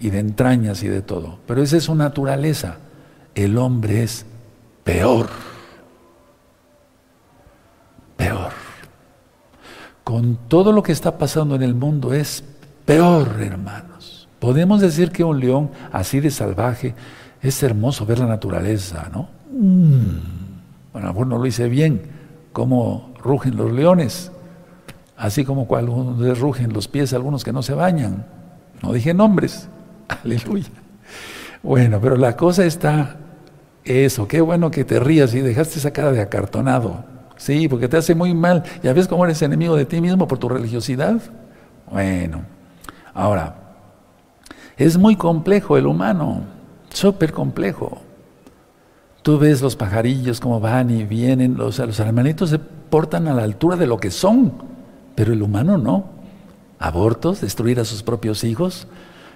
[0.00, 1.38] y de entrañas y de todo.
[1.46, 2.78] Pero esa es su naturaleza.
[3.34, 4.26] El hombre es
[4.84, 5.51] peor.
[8.22, 8.52] Peor.
[10.04, 12.44] Con todo lo que está pasando en el mundo es
[12.84, 14.28] peor, hermanos.
[14.38, 16.94] Podemos decir que un león así de salvaje
[17.40, 19.28] es hermoso ver la naturaleza, ¿no?
[19.50, 20.92] Mm.
[20.92, 22.02] Bueno, bueno, lo hice bien,
[22.52, 24.30] cómo rugen los leones
[25.16, 28.24] así como cuando rugen los pies algunos que no se bañan.
[28.82, 29.68] No dije nombres,
[30.24, 30.70] aleluya.
[31.60, 33.16] Bueno, pero la cosa está
[33.84, 37.10] eso, qué bueno que te rías y dejaste esa cara de acartonado.
[37.42, 38.62] Sí, porque te hace muy mal.
[38.84, 41.20] ¿Ya ves cómo eres enemigo de ti mismo por tu religiosidad?
[41.90, 42.42] Bueno,
[43.12, 43.56] ahora,
[44.76, 46.42] es muy complejo el humano,
[46.90, 48.00] súper complejo.
[49.22, 53.42] Tú ves los pajarillos como van y vienen, los, los hermanitos se portan a la
[53.42, 54.52] altura de lo que son.
[55.16, 56.04] Pero el humano no.
[56.78, 58.86] Abortos, destruir a sus propios hijos.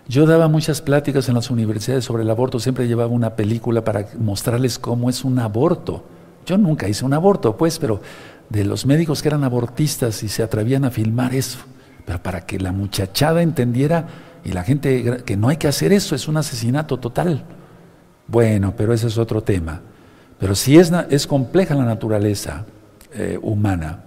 [0.06, 4.06] Yo daba muchas pláticas en las universidades sobre el aborto, siempre llevaba una película para
[4.16, 6.04] mostrarles cómo es un aborto.
[6.46, 8.00] Yo nunca hice un aborto, pues, pero
[8.48, 11.58] de los médicos que eran abortistas y se atrevían a filmar eso,
[12.04, 14.06] pero para que la muchachada entendiera
[14.44, 17.42] y la gente que no hay que hacer eso, es un asesinato total.
[18.28, 19.80] Bueno, pero ese es otro tema.
[20.38, 22.64] Pero sí es, es compleja la naturaleza
[23.12, 24.04] eh, humana.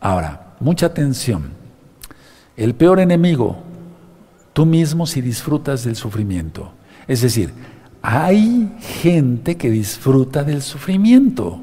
[0.00, 1.52] Ahora, mucha atención.
[2.56, 3.58] El peor enemigo,
[4.52, 6.72] tú mismo si disfrutas del sufrimiento.
[7.06, 7.52] Es decir,
[8.06, 11.58] hay gente que disfruta del sufrimiento.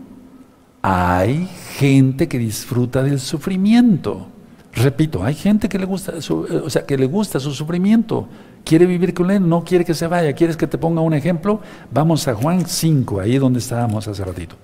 [0.81, 4.25] Hay gente que disfruta del sufrimiento.
[4.73, 8.27] Repito, hay gente que le gusta su, o sea, que le gusta su sufrimiento.
[8.65, 10.33] Quiere vivir con él, no quiere que se vaya.
[10.33, 11.61] ¿Quieres que te ponga un ejemplo?
[11.91, 14.55] Vamos a Juan 5, ahí donde estábamos hace ratito.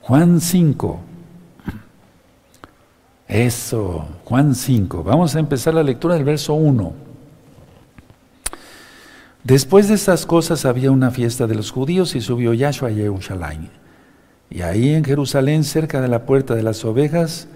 [0.00, 1.00] Juan 5.
[3.28, 5.04] Eso, Juan 5.
[5.04, 7.07] Vamos a empezar la lectura del verso 1.
[9.44, 13.70] Después de estas cosas había una fiesta de los judíos y subió Yahshua a Jerusalén.
[14.50, 17.48] Y ahí en Jerusalén, cerca de la puerta de las ovejas,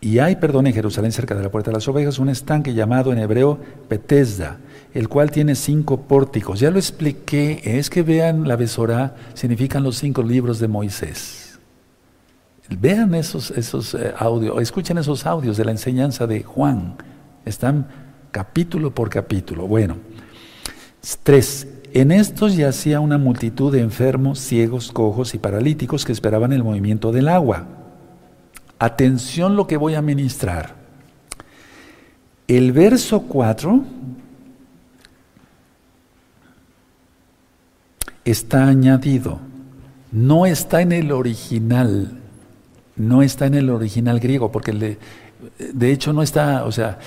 [0.00, 3.12] y hay, perdón, en Jerusalén, cerca de la puerta de las ovejas, un estanque llamado
[3.12, 4.58] en hebreo Petesda,
[4.94, 6.60] el cual tiene cinco pórticos.
[6.60, 11.58] Ya lo expliqué, es que vean la Besorá, significan los cinco libros de Moisés.
[12.68, 16.96] Vean esos, esos eh, audios, escuchen esos audios de la enseñanza de Juan.
[17.44, 17.86] Están
[18.32, 19.66] capítulo por capítulo.
[19.66, 19.96] Bueno,
[21.22, 21.66] tres.
[21.92, 27.12] En estos yacía una multitud de enfermos, ciegos, cojos y paralíticos que esperaban el movimiento
[27.12, 27.66] del agua.
[28.78, 30.74] Atención lo que voy a ministrar.
[32.48, 33.82] El verso 4
[38.24, 39.38] está añadido,
[40.12, 42.20] no está en el original,
[42.96, 44.98] no está en el original griego, porque
[45.58, 46.98] de hecho no está, o sea,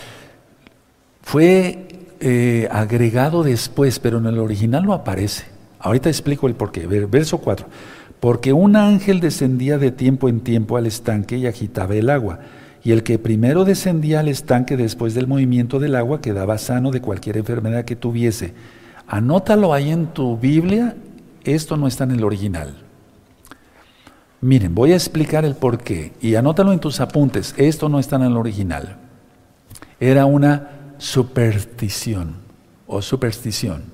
[1.21, 1.88] fue
[2.19, 5.45] eh, agregado después, pero en el original no aparece.
[5.79, 6.85] Ahorita explico el porqué.
[6.87, 7.65] Verso 4.
[8.19, 12.39] Porque un ángel descendía de tiempo en tiempo al estanque y agitaba el agua.
[12.83, 17.01] Y el que primero descendía al estanque después del movimiento del agua quedaba sano de
[17.01, 18.53] cualquier enfermedad que tuviese.
[19.07, 20.95] Anótalo ahí en tu Biblia.
[21.43, 22.75] Esto no está en el original.
[24.41, 26.13] Miren, voy a explicar el porqué.
[26.21, 27.53] Y anótalo en tus apuntes.
[27.57, 28.97] Esto no está en el original.
[29.99, 32.35] Era una superstición
[32.85, 33.85] o superstición.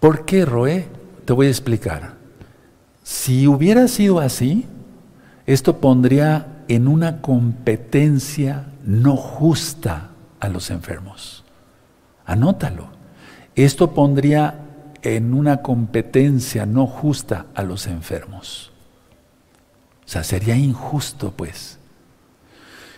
[0.00, 0.86] ¿Por qué, Roé?
[1.24, 2.14] Te voy a explicar.
[3.02, 4.66] Si hubiera sido así,
[5.46, 11.44] esto pondría en una competencia no justa a los enfermos.
[12.26, 12.88] Anótalo.
[13.54, 14.60] Esto pondría
[15.02, 18.72] en una competencia no justa a los enfermos.
[20.04, 21.78] O sea, sería injusto, pues.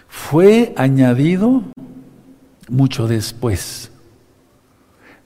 [0.09, 1.63] Fue añadido
[2.69, 3.91] mucho después.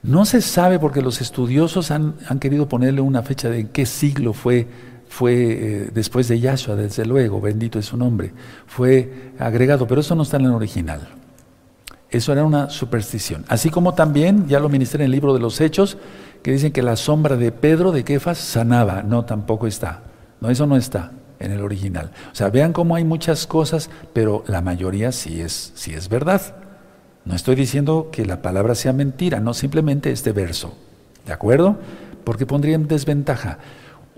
[0.03, 4.67] No se sabe porque los estudiosos han, querido ponerle una fecha de qué siglo fue,
[5.07, 8.33] fue eh, después de Yahshua, desde luego, bendito es su nombre,
[8.65, 11.07] fue agregado, pero eso no está en el original.
[12.09, 13.45] Eso era una superstición.
[13.47, 15.97] Así como también, ya lo ministré en el libro de los Hechos,
[16.43, 19.03] que dicen que la sombra de Pedro de Kefas sanaba.
[19.03, 20.03] No, tampoco está.
[20.41, 22.11] No, eso no está en el original.
[22.31, 26.41] O sea, vean cómo hay muchas cosas, pero la mayoría sí es, sí es verdad.
[27.25, 30.75] No estoy diciendo que la palabra sea mentira, no simplemente este verso.
[31.25, 31.77] ¿De acuerdo?
[32.23, 33.59] Porque pondría en desventaja.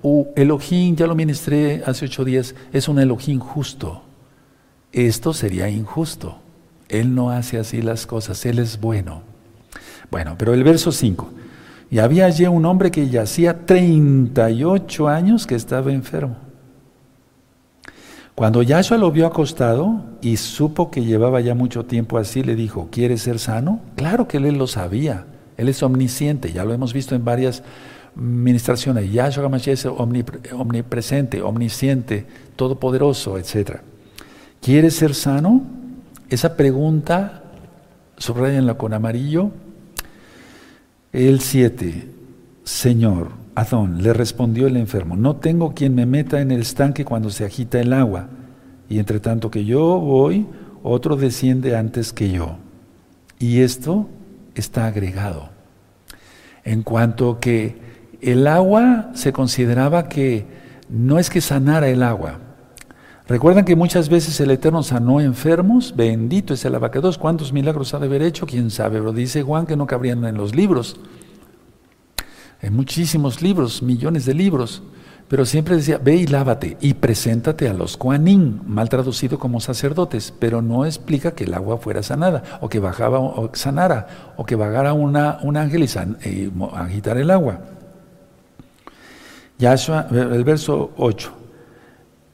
[0.01, 4.03] Uh, Elohim, ya lo ministré hace ocho días, es un Elohim justo.
[4.91, 6.37] Esto sería injusto.
[6.87, 9.23] Él no hace así las cosas, Él es bueno.
[10.11, 11.29] Bueno, pero el verso 5.
[11.89, 16.37] Y había allí un hombre que ya hacía 38 años que estaba enfermo.
[18.35, 22.87] Cuando Yahshua lo vio acostado y supo que llevaba ya mucho tiempo así, le dijo,
[22.91, 23.79] ¿quieres ser sano?
[23.95, 27.61] Claro que él lo sabía, él es omnisciente, ya lo hemos visto en varias
[28.15, 29.11] ministraciones.
[29.11, 33.81] Yahshua es omnipresente, omnisciente, todopoderoso, etc.
[34.61, 35.61] ¿Quieres ser sano?
[36.29, 37.43] Esa pregunta,
[38.17, 39.51] subrayenla con amarillo.
[41.11, 42.09] El 7,
[42.63, 47.29] Señor, Adón, le respondió el enfermo, no tengo quien me meta en el estanque cuando
[47.29, 48.29] se agita el agua,
[48.89, 50.47] y entre tanto que yo voy,
[50.81, 52.57] otro desciende antes que yo.
[53.39, 54.09] Y esto
[54.55, 55.49] está agregado.
[56.63, 57.77] En cuanto que
[58.21, 60.45] el agua se consideraba que
[60.89, 62.39] no es que sanara el agua.
[63.27, 67.99] Recuerdan que muchas veces el Eterno sanó enfermos, bendito es el abacados, ¿cuántos milagros ha
[67.99, 68.45] de haber hecho?
[68.45, 68.99] ¿Quién sabe?
[68.99, 70.99] Pero dice Juan que no cabrían en los libros
[72.63, 74.81] en muchísimos libros, millones de libros,
[75.27, 80.33] pero siempre decía, ve y lávate y preséntate a los Kuanin, mal traducido como sacerdotes,
[80.39, 84.55] pero no explica que el agua fuera sanada, o que bajaba o sanara, o que
[84.55, 86.17] bajara una, un ángel y, san,
[86.73, 87.59] agitar el agua.
[89.59, 91.33] Yahshua, el verso 8.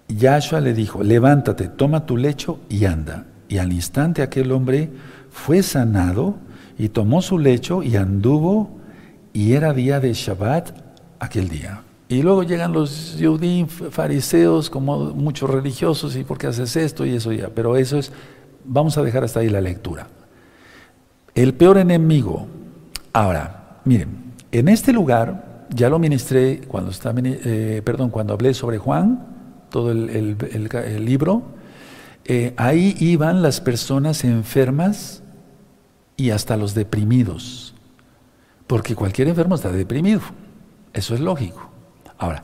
[0.10, 3.26] Yahshua le dijo, levántate, toma tu lecho y anda.
[3.48, 4.92] Y al instante aquel hombre
[5.32, 6.36] fue sanado
[6.78, 8.79] y tomó su lecho y anduvo
[9.40, 10.72] y era día de Shabbat
[11.18, 11.82] aquel día.
[12.10, 17.16] Y luego llegan los judíos fariseos, como muchos religiosos, y por qué haces esto y
[17.16, 17.48] eso ya.
[17.48, 18.12] Pero eso es,
[18.66, 20.08] vamos a dejar hasta ahí la lectura.
[21.34, 22.48] El peor enemigo.
[23.14, 29.26] Ahora, miren, En este lugar, ya lo ministré cuando, está, eh, cuando hablé sobre Juan,
[29.70, 30.36] todo el,
[31.06, 31.44] libro,
[32.26, 35.24] eh, ahí iban las personas enfermas
[36.18, 37.69] y hasta los deprimidos,
[38.70, 40.22] porque cualquier enfermo está deprimido,
[40.94, 41.72] eso es lógico.
[42.20, 42.44] Ahora,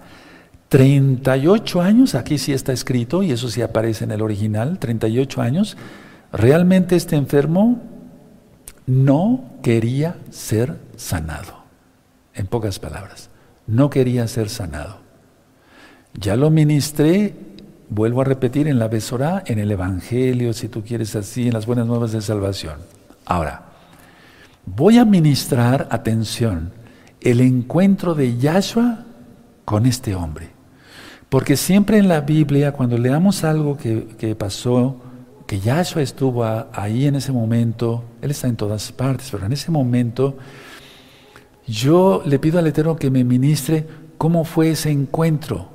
[0.70, 5.78] 38 años, aquí sí está escrito, y eso sí aparece en el original, 38 años,
[6.34, 7.80] realmente este enfermo
[8.88, 11.64] no quería ser sanado.
[12.34, 13.30] En pocas palabras,
[13.68, 14.98] no quería ser sanado.
[16.16, 17.36] Ya lo ministré,
[17.90, 21.68] vuelvo a repetir, en la Besorá, en el Evangelio, si tú quieres así, en las
[21.68, 22.80] buenas nuevas de salvación.
[23.28, 23.75] Ahora,
[24.66, 26.72] voy a ministrar, atención,
[27.22, 29.06] el encuentro de Yahshua
[29.64, 30.50] con este hombre.
[31.30, 35.02] Porque siempre en la Biblia, cuando leamos algo que, pasó,
[35.48, 39.72] que Yahshua estuvo ahí en ese momento, Él está en todas partes, pero en ese
[39.72, 40.38] momento,
[41.68, 45.70] yo le pido al Eterno que me ministre cómo fue ese encuentro,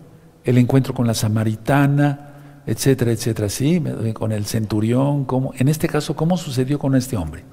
[0.45, 2.29] el encuentro con la samaritana,
[2.67, 3.83] etcétera, etcétera, sí,
[4.15, 7.45] con el centurión, cómo, en este caso, cómo sucedió con este hombre.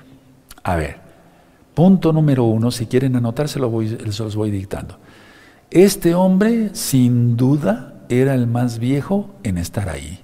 [0.63, 1.06] A ver,
[1.77, 4.97] punto número uno, si quieren voy, se los voy dictando.
[5.69, 10.21] Este hombre, sin duda, era el más viejo en estar ahí.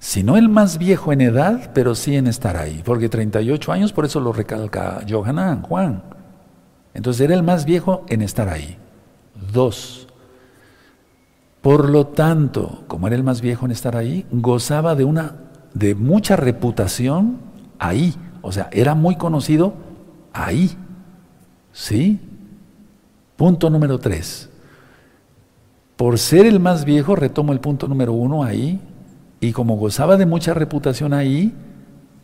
[0.00, 2.82] Si no el más viejo en edad, pero sí en estar ahí.
[2.84, 6.02] Porque 38 años, por eso lo recalca Johanan, Juan.
[6.92, 8.76] Entonces era el más viejo en estar ahí.
[9.52, 10.08] Dos.
[11.60, 15.36] Por lo tanto, como era el más viejo en estar ahí, gozaba de una
[15.72, 17.38] de mucha reputación
[17.78, 18.16] ahí.
[18.42, 19.88] O sea, era muy conocido
[20.32, 20.76] ahí.
[21.72, 22.18] ¿Sí?
[23.36, 24.48] Punto número tres.
[25.96, 28.80] Por ser el más viejo, retomo el punto número uno ahí,
[29.40, 31.54] y como gozaba de mucha reputación ahí,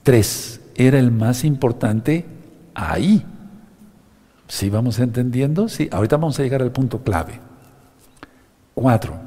[0.02, 2.26] tres, era el más importante
[2.74, 3.24] ahí.
[4.48, 5.68] ¿Sí vamos entendiendo?
[5.68, 7.40] Sí, ahorita vamos a llegar al punto clave.
[8.74, 9.18] Cuatro.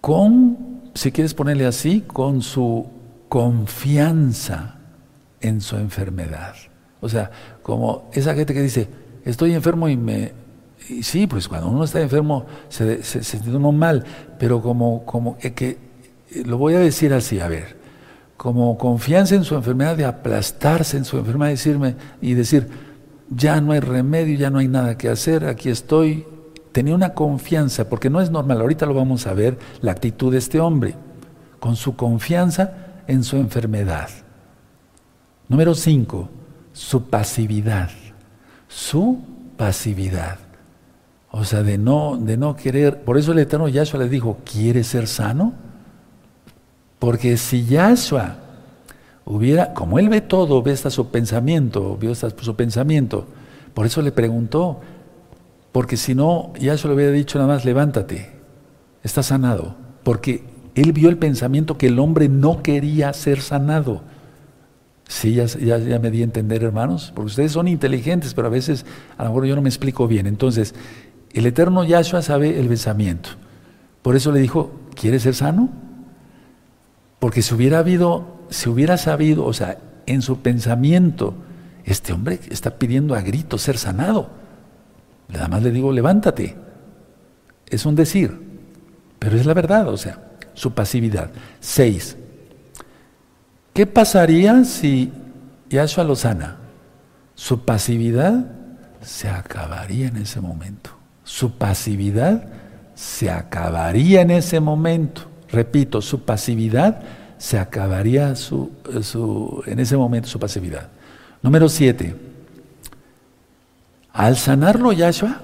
[0.00, 0.58] Con,
[0.94, 2.86] si quieres ponerle así, con su
[3.28, 4.76] confianza
[5.44, 6.54] en su enfermedad.
[7.02, 7.30] O sea,
[7.62, 8.88] como esa gente que dice,
[9.26, 10.32] estoy enfermo y me,
[10.88, 14.04] y sí, pues cuando uno está enfermo se, siente uno mal,
[14.38, 15.76] pero como, como que,
[16.46, 17.76] lo voy a decir así, a ver,
[18.38, 22.68] como confianza en su enfermedad, de aplastarse en su enfermedad decirme, y decir,
[23.28, 26.26] ya no hay remedio, ya no hay nada que hacer, aquí estoy.
[26.72, 30.38] Tenía una confianza, porque no es normal, ahorita lo vamos a ver, la actitud de
[30.38, 30.94] este hombre,
[31.60, 34.23] con su confianza en su enfermedad.
[35.48, 36.28] Número cinco,
[36.72, 37.90] su pasividad.
[38.68, 39.20] Su
[39.56, 40.38] pasividad.
[41.30, 43.02] O sea, de no, de no querer.
[43.02, 45.52] Por eso el Eterno Yahshua le dijo, ¿quieres ser sano?
[46.98, 48.36] Porque si Yahshua
[49.24, 53.26] hubiera, como él ve todo, ve hasta su pensamiento, vio hasta su pensamiento,
[53.74, 54.80] por eso le preguntó,
[55.72, 58.32] porque si no, Yahshua le hubiera dicho nada más, levántate,
[59.02, 64.02] está sanado, porque él vio el pensamiento que el hombre no quería ser sanado.
[65.06, 68.50] Sí, ya, ya, ya, me di a entender, hermanos, porque ustedes son inteligentes, pero a
[68.50, 68.86] veces
[69.18, 70.26] a lo mejor yo no me explico bien.
[70.26, 70.74] Entonces,
[71.32, 73.30] el eterno Yahshua sabe el pensamiento.
[74.02, 75.68] Por eso le dijo, ¿quieres ser sano?
[77.18, 81.34] Porque si hubiera habido, si hubiera sabido, o sea, en su pensamiento,
[81.84, 84.30] este hombre está pidiendo a gritos ser sanado.
[85.28, 86.56] Nada más le digo, levántate.
[87.66, 88.38] Es un decir,
[89.18, 91.30] pero es la verdad, o sea, su pasividad.
[91.60, 92.16] Seis.
[93.74, 95.12] ¿Qué pasaría si
[95.68, 96.56] Yahshua lo sana?
[97.34, 98.46] Su pasividad
[99.02, 102.44] se acabaría en ese momento su pasividad
[102.94, 105.22] se acabaría en ese momento.
[105.50, 107.00] Repito, su pasividad
[107.38, 108.34] se acabaría
[109.66, 110.88] en ese momento su pasividad.
[111.42, 112.14] Número siete.
[114.12, 115.40] Al sanarlo Yahshua,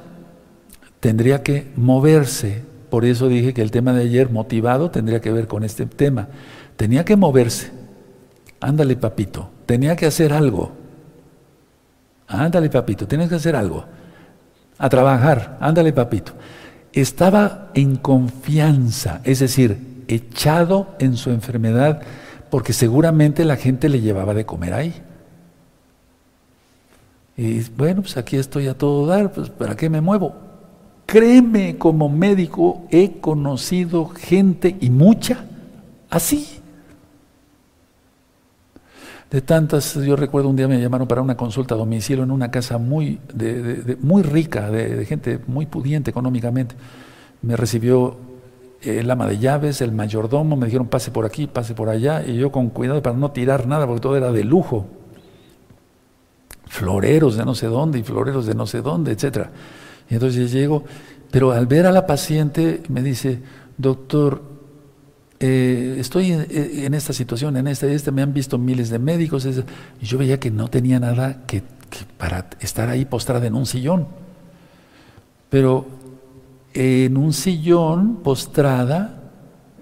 [1.01, 2.63] tendría que moverse.
[2.91, 6.29] Por eso dije que el tema de ayer, motivado, tendría que ver con este tema.
[6.77, 7.73] Tenía que moverse.
[8.61, 9.51] Ándale, papito.
[9.67, 10.73] Tenía que hacer algo.
[12.29, 13.07] Ándale, papito.
[13.07, 13.85] Tienes que hacer algo
[14.81, 16.33] a trabajar, ándale papito.
[16.93, 22.01] Estaba en confianza, es decir, echado en su enfermedad,
[22.51, 24.95] porque seguramente la gente le llevaba de comer ahí.
[27.37, 30.35] Y bueno, pues aquí estoy a todo dar, pues ¿para qué me muevo?
[31.05, 35.45] Créeme, como médico he conocido gente y mucha
[36.09, 36.60] así.
[39.31, 42.51] De tantas, yo recuerdo un día me llamaron para una consulta a domicilio en una
[42.51, 43.21] casa muy,
[44.01, 46.75] muy rica, de, gente muy pudiente económicamente.
[47.43, 48.17] Me recibió
[48.83, 52.39] el ama de llaves, el mayordomo, me dijeron pase por aquí, pase por allá, y
[52.39, 54.87] yo con cuidado para no tirar nada, porque todo era de lujo.
[56.67, 59.47] floreros de no sé dónde y floreros de no sé dónde, etc.
[60.09, 60.83] Y entonces llego,
[61.31, 63.41] pero al ver a la paciente me dice,
[63.79, 64.50] doctor,
[65.41, 70.05] eh, estoy en, esta situación, en esta, este, me han visto miles de médicos, y
[70.05, 71.63] yo veía que no tenía nada que,
[72.19, 74.07] para estar ahí postrada en un sillón.
[75.49, 75.87] Pero
[76.75, 79.21] en un sillón postrada,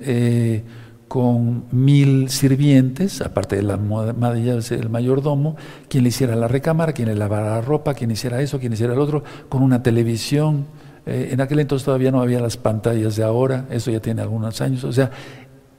[0.01, 0.63] eh,
[1.09, 5.57] con mil sirvientes, aparte de la madre el mayordomo,
[5.89, 8.93] quien le hiciera la recámara, quien le lavara la ropa, quien hiciera eso, quien hiciera
[8.93, 10.67] el otro, con una televisión.
[11.07, 14.61] Eh, en aquel entonces todavía no había las pantallas de ahora, eso ya tiene algunos
[14.61, 15.11] años, o sea,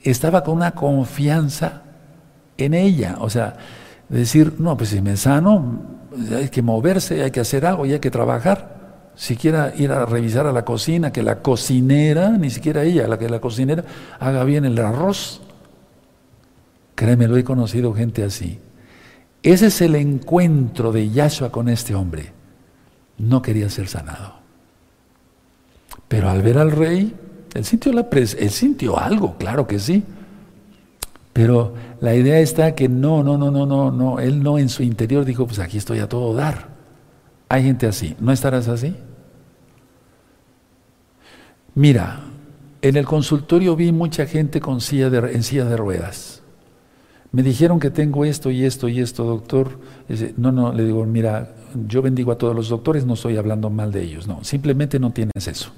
[0.02, 1.84] estaba con una confianza
[2.58, 3.56] en ella, o sea,
[4.10, 5.82] decir, no, pues si me sano,
[6.36, 8.80] hay que moverse, hay que hacer algo y hay que trabajar
[9.20, 13.28] siquiera ir a revisar a la cocina, que la cocinera, ni siquiera ella, la que
[13.28, 13.84] la cocinera
[14.18, 15.42] haga bien el arroz.
[16.96, 18.60] Créeme, lo he conocido gente así.
[19.44, 22.32] Ese es el encuentro de Yahshua con este hombre.
[23.18, 24.36] No quería ser sanado.
[26.08, 27.14] Pero al ver al rey,
[27.54, 30.04] él sintió, algo, claro que sí.
[31.34, 34.20] Pero la idea está que no, no, no, no, no, no.
[34.20, 36.70] Él no en su interior dijo, pues aquí estoy a todo dar.
[37.48, 38.16] Hay gente así.
[38.20, 38.96] ¿No estarás así?
[41.76, 42.22] Mira,
[42.82, 46.42] en el consultorio vi mucha gente en silla de ruedas.
[47.32, 49.80] Me dijeron que tengo esto y esto y esto, doctor.
[50.38, 51.54] No, no, le digo, mira,
[51.88, 55.12] yo bendigo a todos los doctores, no estoy hablando mal de ellos, no, simplemente no
[55.12, 55.72] tienes eso.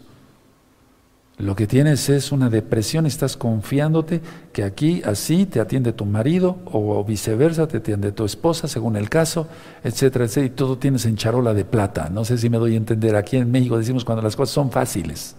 [1.41, 4.21] Lo que tienes es una depresión, estás confiándote
[4.53, 9.09] que aquí así te atiende tu marido o viceversa, te atiende tu esposa, según el
[9.09, 9.47] caso,
[9.83, 12.09] etcétera, etcétera, y todo tienes en charola de plata.
[12.11, 13.15] No sé si me doy a entender.
[13.15, 15.35] Aquí en México decimos cuando las cosas son fáciles.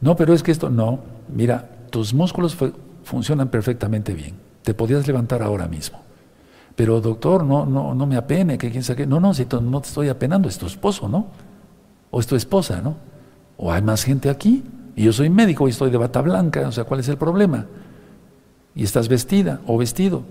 [0.00, 2.56] No, pero es que esto, no, mira, tus músculos
[3.04, 4.34] funcionan perfectamente bien.
[4.62, 6.00] Te podías levantar ahora mismo.
[6.74, 9.88] Pero doctor, no, no, no me apene, que quién sabe No, no, si no te
[9.88, 11.26] estoy apenando, es tu esposo, ¿no?
[12.10, 13.09] O es tu esposa, ¿no?
[13.62, 14.64] O hay más gente aquí.
[14.96, 17.66] Y yo soy médico y estoy de bata blanca, o sea, ¿cuál es el problema?
[18.74, 20.24] Y estás vestida o vestido.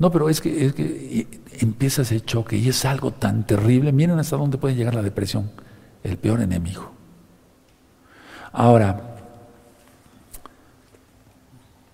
[0.00, 1.26] No, pero es que, es que
[1.60, 3.92] empieza ese choque y es algo tan terrible.
[3.92, 5.50] Miren hasta dónde puede llegar la depresión,
[6.02, 6.90] el peor enemigo.
[8.52, 9.14] Ahora,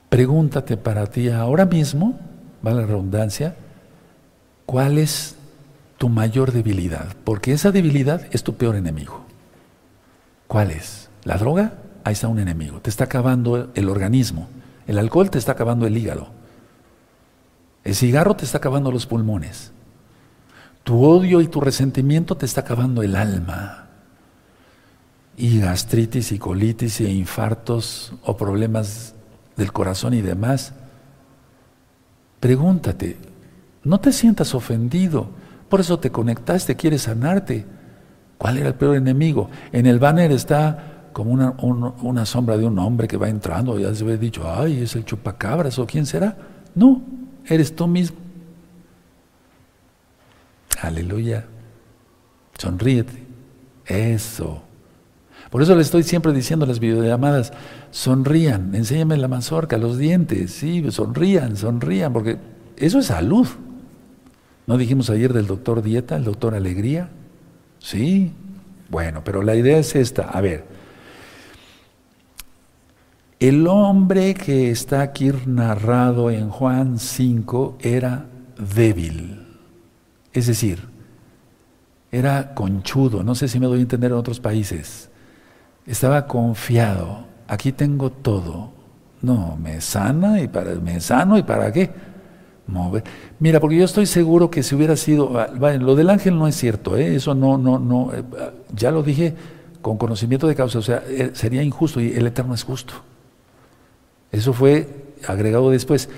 [0.09, 2.19] pregúntate para ti ahora mismo,
[2.63, 3.57] vale la redundancia,
[4.65, 5.37] ¿cuál es
[5.99, 7.15] tu mayor debilidad?
[7.25, 9.22] Porque esa debilidad es tu peor enemigo.
[10.53, 11.09] ¿Cuál es?
[11.25, 11.79] ¿La droga?
[12.05, 12.83] Ahí está un enemigo.
[12.83, 14.49] Te está acabando el organismo.
[14.87, 16.29] El alcohol te está acabando el hígado.
[17.85, 19.73] El cigarro te está acabando los pulmones.
[20.85, 23.87] Tu odio y tu resentimiento te está acabando el alma
[25.39, 29.15] y gastritis y colitis e infartos o problemas
[29.57, 30.75] del corazón y demás,
[32.41, 33.17] pregúntate,
[33.85, 35.31] no te sientas ofendido,
[35.71, 37.65] por eso te conectaste, quieres sanarte.
[38.39, 39.51] ¿Cuál era el peor enemigo?
[39.73, 43.95] En el banner está como una, una sombra de un hombre que va entrando, ya
[43.95, 46.37] se ve dicho, ay, es el chupacabras o quién será.
[46.75, 47.03] No,
[47.47, 48.17] eres tú mismo.
[50.81, 51.47] Aleluya.
[52.59, 53.23] Sonríete.
[53.87, 54.63] Eso.
[55.51, 57.53] Por eso le estoy siempre diciendo en las videollamadas,
[57.91, 62.39] sonrían, enséñame la mazorca, los dientes, sí, sonrían, sonrían, porque
[62.79, 63.47] eso es salud.
[64.67, 67.11] ¿No dijimos ayer del doctor Dieta, el doctor Alegría?
[67.83, 68.33] Sí,
[68.89, 70.65] bueno, pero la idea es esta, a ver,
[73.41, 78.27] el hombre que está aquí narrado en Juan 5 era
[78.57, 79.45] débil,
[80.33, 80.79] es decir,
[82.13, 85.11] era conchudo, no sé si me doy a entender en otros países,
[85.85, 88.71] estaba confiado, aquí tengo todo.
[89.23, 91.91] No, me sana y para, me sano y para qué.
[93.39, 95.49] Mira, porque yo estoy seguro que si hubiera sido, ah,
[95.79, 97.17] lo del ángel no es cierto, ¿eh?
[97.17, 98.23] eso no, no, no, eh,
[98.75, 99.35] ya lo dije
[99.81, 102.95] con conocimiento de causa, o sea, eh, sería injusto y el Eterno es justo.
[104.31, 106.09] Eso fue agregado después.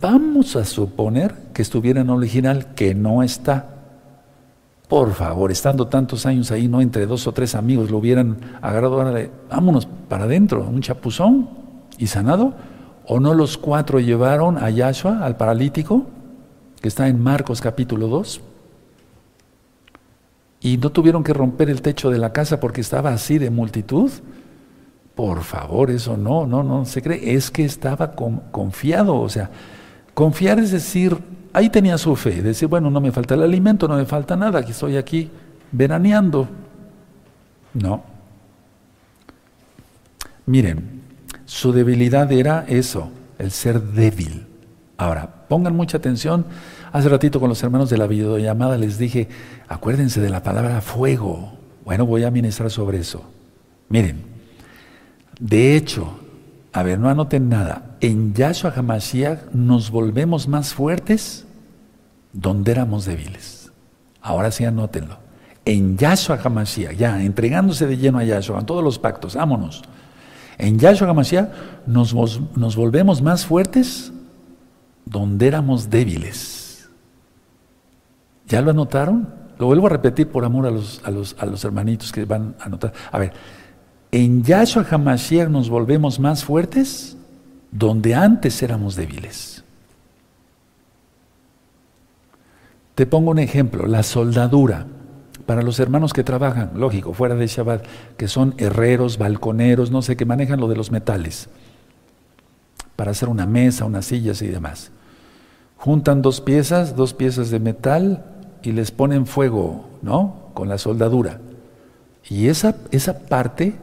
[0.00, 3.68] Vamos a suponer que estuviera en original, que no está.
[4.88, 9.02] Por favor, estando tantos años ahí, no entre dos o tres amigos lo hubieran agarrado,
[9.48, 11.48] vámonos para adentro, un chapuzón
[11.98, 12.54] y sanado.
[13.06, 16.06] ¿O no los cuatro llevaron a Yahshua, al paralítico,
[16.80, 18.40] que está en Marcos capítulo 2?
[20.60, 24.10] Y no tuvieron que romper el techo de la casa porque estaba así de multitud.
[25.16, 27.34] Por favor, eso no, no, no se cree.
[27.34, 29.16] Es que estaba confiado.
[29.16, 29.50] O sea,
[30.14, 31.18] confiar es decir,
[31.52, 34.64] ahí tenía su fe, decir, bueno, no me falta el alimento, no me falta nada,
[34.64, 35.28] que estoy aquí
[35.72, 36.48] veraneando.
[37.74, 38.04] No.
[40.46, 41.01] Miren,
[41.52, 44.46] su debilidad era eso, el ser débil.
[44.96, 46.44] Ahora, pongan mucha atención
[46.92, 49.26] Hace ratito con los hermanos de la videollamada les dije,
[49.66, 51.54] acuérdense de la palabra fuego.
[51.86, 53.24] Bueno, voy a ministrar sobre eso.
[53.88, 54.22] Miren,
[55.40, 56.20] de hecho,
[56.70, 57.96] a ver, no anoten nada.
[58.00, 61.46] En Yahshua HaMashiach nos volvemos más fuertes
[62.34, 63.72] donde éramos débiles.
[64.20, 65.16] Ahora sí anótenlo.
[65.64, 69.82] En Yahshua HaMashiach, ya, entregándose de lleno a Yahshua, en todos los pactos, vámonos.
[70.58, 71.48] En Yahshua HaMashiach
[71.86, 72.14] nos,
[72.56, 74.12] nos volvemos más fuertes
[75.04, 76.88] donde éramos débiles.
[78.48, 79.28] ¿Ya lo anotaron?
[79.58, 82.54] Lo vuelvo a repetir por amor a los, a los, a los hermanitos que van
[82.60, 82.92] a anotar.
[83.10, 83.32] A ver,
[84.10, 87.16] en Yahshua HaMashiach nos volvemos más fuertes
[87.70, 89.64] donde antes éramos débiles.
[92.94, 94.86] Te pongo un ejemplo, la soldadura.
[95.46, 97.84] Para los hermanos que trabajan, lógico, fuera de Shabbat,
[98.16, 101.48] que son herreros, balconeros, no sé, que manejan lo de los metales,
[102.96, 104.92] para hacer una mesa, unas sillas y demás.
[105.76, 108.24] Juntan dos piezas, dos piezas de metal
[108.62, 110.50] y les ponen fuego, ¿no?
[110.54, 111.40] Con la soldadura.
[112.28, 113.74] Y esa, esa parte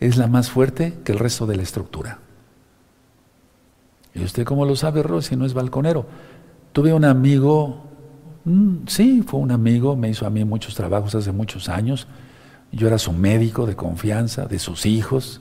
[0.00, 2.18] es la más fuerte que el resto de la estructura.
[4.14, 5.36] ¿Y usted cómo lo sabe, Rosy?
[5.36, 6.06] No es balconero.
[6.72, 7.84] Tuve un amigo,
[8.44, 12.06] mm, sí, fue un amigo, me hizo a mí muchos trabajos hace muchos años.
[12.72, 15.40] Yo era su médico de confianza, de sus hijos,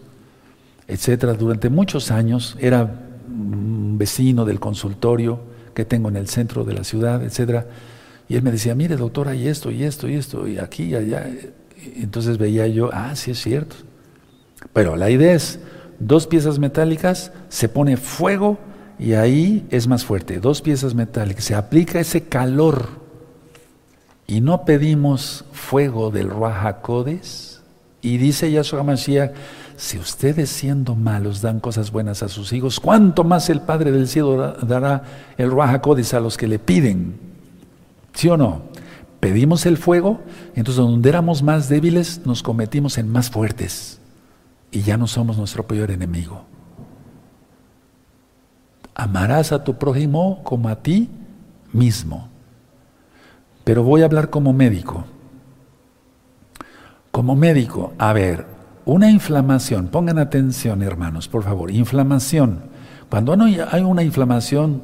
[0.87, 1.33] etcétera.
[1.33, 5.39] Durante muchos años era un vecino del consultorio
[5.73, 7.67] que tengo en el centro de la ciudad, etcétera.
[8.27, 10.95] Y él me decía, mire, doctor, hay esto y esto y esto, y aquí y
[10.95, 11.27] allá.
[11.95, 13.75] Entonces veía yo, ah, sí es cierto.
[14.73, 15.59] Pero la idea es,
[15.99, 18.57] dos piezas metálicas, se pone fuego
[18.99, 20.39] y ahí es más fuerte.
[20.39, 22.89] Dos piezas metálicas, se aplica ese calor
[24.27, 27.61] y no pedimos fuego del Rahakodes.
[28.01, 29.31] Y dice Yahshua Mashiach,
[29.75, 34.07] si ustedes siendo malos dan cosas buenas a sus hijos, ¿cuánto más el Padre del
[34.07, 35.03] cielo dará
[35.37, 37.17] el Rahakodes a los que le piden?
[38.13, 38.63] ¿Sí o no?
[39.19, 40.21] Pedimos el fuego,
[40.55, 43.99] entonces donde éramos más débiles nos cometimos en más fuertes
[44.71, 46.45] y ya no somos nuestro peor enemigo.
[48.99, 51.07] Amarás a tu prójimo como a ti
[51.71, 52.27] mismo.
[53.63, 55.05] Pero voy a hablar como médico.
[57.09, 58.45] Como médico, a ver,
[58.83, 62.59] una inflamación, pongan atención hermanos, por favor, inflamación.
[63.09, 63.31] Cuando
[63.71, 64.81] hay una inflamación,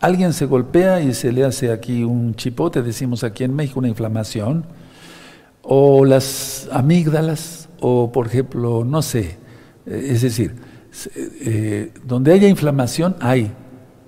[0.00, 3.88] alguien se golpea y se le hace aquí un chipote, decimos aquí en México una
[3.88, 4.66] inflamación,
[5.62, 9.38] o las amígdalas, o por ejemplo, no sé,
[9.86, 10.65] eh, es decir,
[11.14, 13.52] eh, donde haya inflamación hay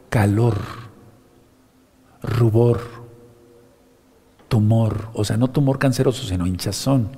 [0.09, 0.57] calor,
[2.23, 2.81] rubor,
[4.49, 7.09] tumor, o sea, no tumor canceroso, sino hinchazón.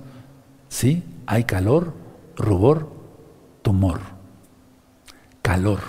[0.69, 1.03] ¿Sí?
[1.27, 1.95] Hay calor,
[2.37, 2.89] rubor,
[3.63, 4.01] tumor.
[5.43, 5.81] Calor.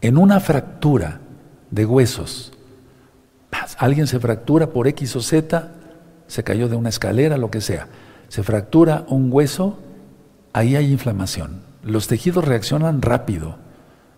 [0.00, 1.20] En una fractura
[1.70, 2.52] de huesos,
[3.78, 5.72] alguien se fractura por X o Z,
[6.26, 7.88] se cayó de una escalera, lo que sea,
[8.28, 9.78] se fractura un hueso,
[10.52, 11.62] ahí hay inflamación.
[11.84, 13.56] Los tejidos reaccionan rápido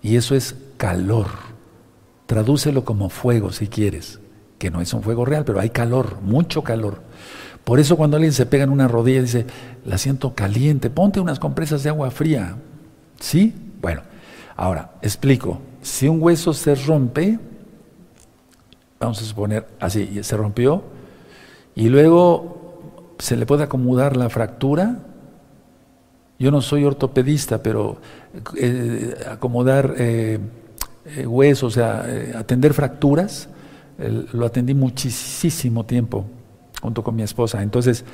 [0.03, 1.27] y eso es calor.
[2.27, 4.21] Tradúcelo como fuego si quieres,
[4.59, 7.03] que no es un fuego real, pero hay calor, mucho calor.
[7.65, 9.47] Por eso cuando alguien se pega en una rodilla y dice,
[9.85, 12.57] la siento caliente, ponte unas compresas de agua fría.
[13.19, 13.53] ¿Sí?
[13.81, 14.03] Bueno,
[14.57, 15.61] ahora explico.
[15.83, 17.39] Si un hueso se rompe,
[19.01, 20.85] vamos a suponer así, se rompió,
[21.75, 24.99] y luego se le puede acomodar la fractura,
[26.39, 27.97] yo no soy ortopedista, pero
[28.57, 30.39] eh, acomodar eh,
[31.07, 32.05] eh, huesos, o sea,
[32.37, 33.49] atender fracturas,
[34.33, 36.27] lo atendí muchísimo tiempo
[36.83, 37.63] junto con mi esposa.
[37.63, 38.05] Entonces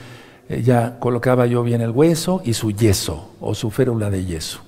[0.65, 4.61] ya colocaba yo bien el hueso y su yeso o su férula de yeso.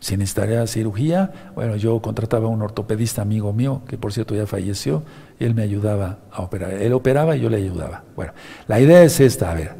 [0.00, 4.48] Si necesitaría cirugía, bueno, yo contrataba a un ortopedista amigo mío, que por cierto ya
[4.48, 5.04] falleció,
[5.38, 6.72] y él me ayudaba a operar.
[6.72, 8.02] Él operaba y yo le ayudaba.
[8.16, 8.32] Bueno,
[8.66, 9.76] la idea es esta, a ver,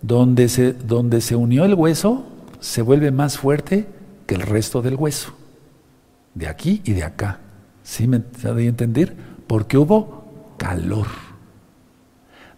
[0.00, 2.24] donde se, donde se unió el hueso,
[2.64, 3.86] se vuelve más fuerte
[4.26, 5.34] que el resto del hueso,
[6.34, 7.40] de aquí y de acá.
[7.82, 9.14] ¿Sí me de entender?
[9.46, 10.24] Porque hubo
[10.56, 11.06] calor.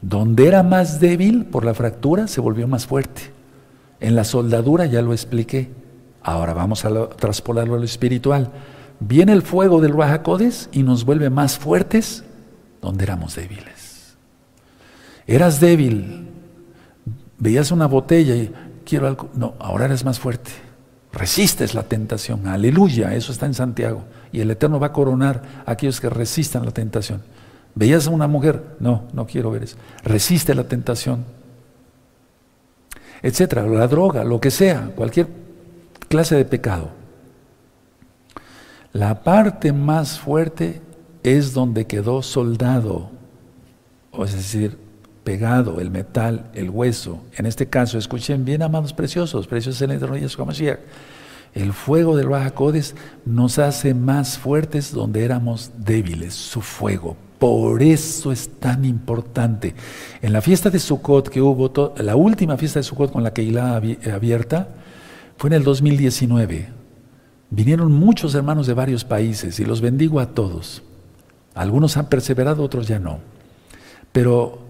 [0.00, 3.32] Donde era más débil por la fractura, se volvió más fuerte.
[3.98, 5.70] En la soldadura ya lo expliqué.
[6.22, 8.52] Ahora vamos a traspolarlo a lo espiritual.
[9.00, 12.22] Viene el fuego del Rahakodes y nos vuelve más fuertes
[12.80, 14.16] donde éramos débiles.
[15.26, 16.28] Eras débil,
[17.38, 18.52] veías una botella y
[18.86, 19.28] quiero algo.
[19.34, 20.50] No, ahora eres más fuerte.
[21.12, 22.46] Resistes la tentación.
[22.46, 24.04] Aleluya, eso está en Santiago.
[24.32, 27.22] Y el Eterno va a coronar a aquellos que resistan la tentación.
[27.74, 28.62] ¿Veías a una mujer?
[28.80, 29.76] No, no quiero ver eso.
[30.02, 31.24] Resiste la tentación.
[33.22, 35.26] Etcétera, la droga, lo que sea, cualquier
[36.08, 36.90] clase de pecado.
[38.92, 40.80] La parte más fuerte
[41.22, 43.10] es donde quedó soldado,
[44.12, 44.78] o es decir,
[45.26, 47.20] pegado el metal, el hueso.
[47.36, 50.78] En este caso, escuchen bien, amados preciosos, preciosos en el eterno Mashiach.
[51.52, 57.16] El fuego del Baja Codes nos hace más fuertes donde éramos débiles, su fuego.
[57.40, 59.74] Por eso es tan importante.
[60.22, 63.42] En la fiesta de Sukkot que hubo, la última fiesta de Sukkot con la que
[63.42, 63.82] Keilah
[64.14, 64.68] abierta,
[65.38, 66.68] fue en el 2019.
[67.50, 70.84] Vinieron muchos hermanos de varios países y los bendigo a todos.
[71.52, 73.18] Algunos han perseverado, otros ya no.
[74.12, 74.65] Pero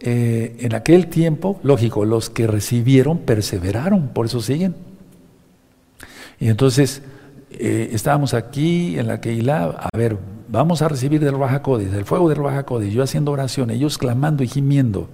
[0.00, 4.74] eh, en aquel tiempo, lógico, los que recibieron perseveraron, por eso siguen.
[6.38, 7.02] Y entonces
[7.50, 10.18] eh, estábamos aquí en la Keilah, a ver,
[10.48, 14.48] vamos a recibir del Baja del fuego del Baja yo haciendo oración, ellos clamando y
[14.48, 15.08] gimiendo.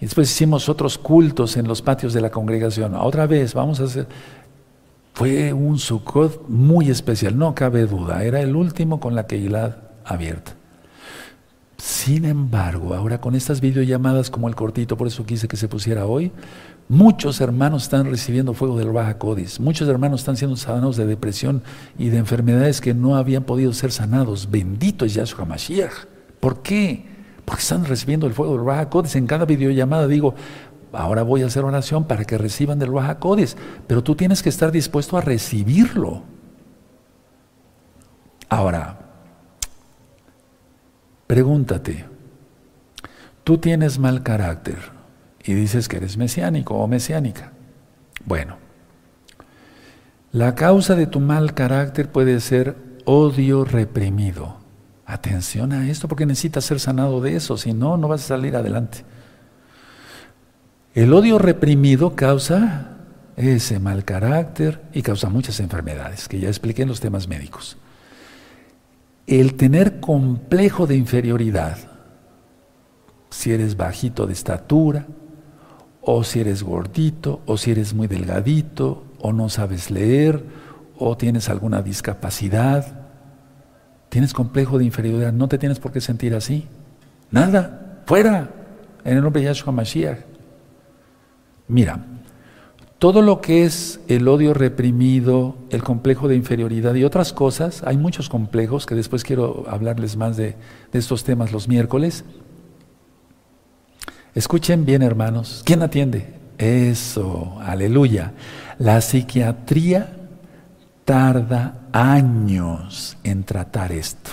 [0.00, 2.94] Y después hicimos otros cultos en los patios de la congregación.
[2.94, 4.06] Otra vez, vamos a hacer.
[5.12, 8.22] Fue un Sukkot muy especial, no cabe duda.
[8.22, 10.57] Era el último con la Keilah abierta.
[11.78, 16.06] Sin embargo, ahora con estas videollamadas como el cortito, por eso quise que se pusiera
[16.06, 16.32] hoy,
[16.88, 21.62] muchos hermanos están recibiendo fuego del Baja Codis, muchos hermanos están siendo sanados de depresión
[21.96, 24.50] y de enfermedades que no habían podido ser sanados.
[24.50, 26.06] Bendito es Yahshua Mashiach.
[26.40, 27.06] ¿Por qué?
[27.44, 29.14] Porque están recibiendo el fuego del Baja Codis.
[29.14, 30.34] En cada videollamada digo,
[30.92, 33.56] ahora voy a hacer oración para que reciban del Baja Codis,
[33.86, 36.22] pero tú tienes que estar dispuesto a recibirlo.
[38.48, 39.07] Ahora,
[41.28, 42.06] Pregúntate,
[43.44, 44.78] tú tienes mal carácter
[45.44, 47.52] y dices que eres mesiánico o mesiánica.
[48.24, 48.56] Bueno,
[50.32, 54.56] la causa de tu mal carácter puede ser odio reprimido.
[55.04, 58.56] Atención a esto porque necesitas ser sanado de eso, si no, no vas a salir
[58.56, 59.04] adelante.
[60.94, 62.96] El odio reprimido causa
[63.36, 67.76] ese mal carácter y causa muchas enfermedades, que ya expliqué en los temas médicos
[69.28, 71.76] el tener complejo de inferioridad,
[73.28, 75.06] si eres bajito de estatura,
[76.00, 80.42] o si eres gordito, o si eres muy delgadito, o no sabes leer,
[80.96, 83.06] o tienes alguna discapacidad,
[84.08, 86.66] tienes complejo de inferioridad, no te tienes por qué sentir así.
[87.30, 88.48] Nada, fuera,
[89.04, 90.20] en el nombre de Yahshua Mashiach.
[91.68, 92.02] Mira,
[92.98, 97.96] todo lo que es el odio reprimido, el complejo de inferioridad y otras cosas, hay
[97.96, 100.56] muchos complejos que después quiero hablarles más de,
[100.92, 102.24] estos temas los miércoles.
[104.34, 105.62] Escuchen bien, hermanos.
[105.64, 106.34] ¿Quién atiende?
[106.58, 108.32] Eso, aleluya.
[108.78, 110.16] La psiquiatría
[111.04, 114.30] tarda años en tratar esto.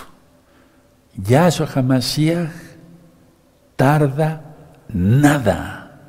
[1.15, 2.49] Yahshua HaMashiach
[3.75, 4.55] tarda
[4.89, 6.01] nada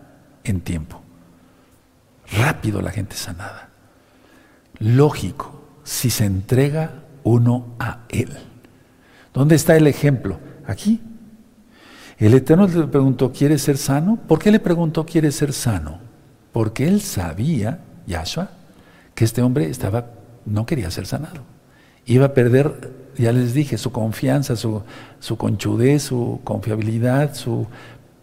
[0.43, 1.06] en tiempo
[2.33, 3.71] rápido la gente sanada.
[4.79, 8.37] Lógico, si se entrega uno a Él.
[9.33, 10.39] ¿Dónde está el ejemplo?
[10.67, 11.01] Aquí.
[12.19, 14.19] El Eterno le preguntó, ¿quieres ser sano?
[14.27, 15.99] ¿Por qué le preguntó, ¿quieres ser sano?
[16.53, 18.49] Porque él sabía, Yahshua,
[19.15, 20.07] que este hombre estaba,
[20.47, 21.43] no quería ser sanado.
[22.07, 24.83] Iba a perder, ya les dije, su confianza, su,
[25.21, 27.67] su conchudez, su confiabilidad, su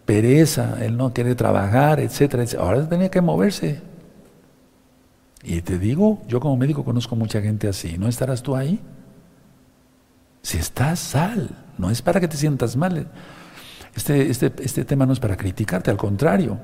[0.04, 2.64] pereza, él no quiere trabajar, etcétera, etcétera.
[2.64, 3.80] Ahora tenía que moverse,
[5.44, 7.96] y te digo, yo como médico conozco mucha gente así.
[7.98, 8.80] ¿No estarás tú ahí?
[10.42, 11.50] Si estás, sal.
[11.76, 13.08] No es para que te sientas mal.
[13.94, 16.58] Este, este, este tema no es para criticarte, al contrario.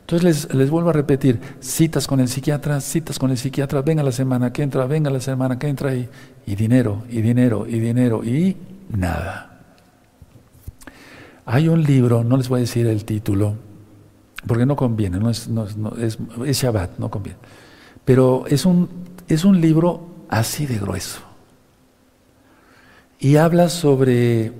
[0.00, 4.10] Entonces les, vuelvo a repetir, citas con el psiquiatra, citas con el psiquiatra, venga la
[4.10, 6.08] semana que entra, venga la semana que entra y,
[6.46, 8.56] y dinero, y dinero, y dinero, y
[8.88, 9.60] nada.
[11.44, 13.56] Hay un libro, no les voy a decir el título,
[14.46, 15.66] porque no conviene, no es, no,
[15.98, 17.38] es, es Shabbat, no conviene.
[18.08, 18.88] Pero es un,
[19.28, 21.20] es un libro así de grueso.
[23.20, 24.54] Y habla sobre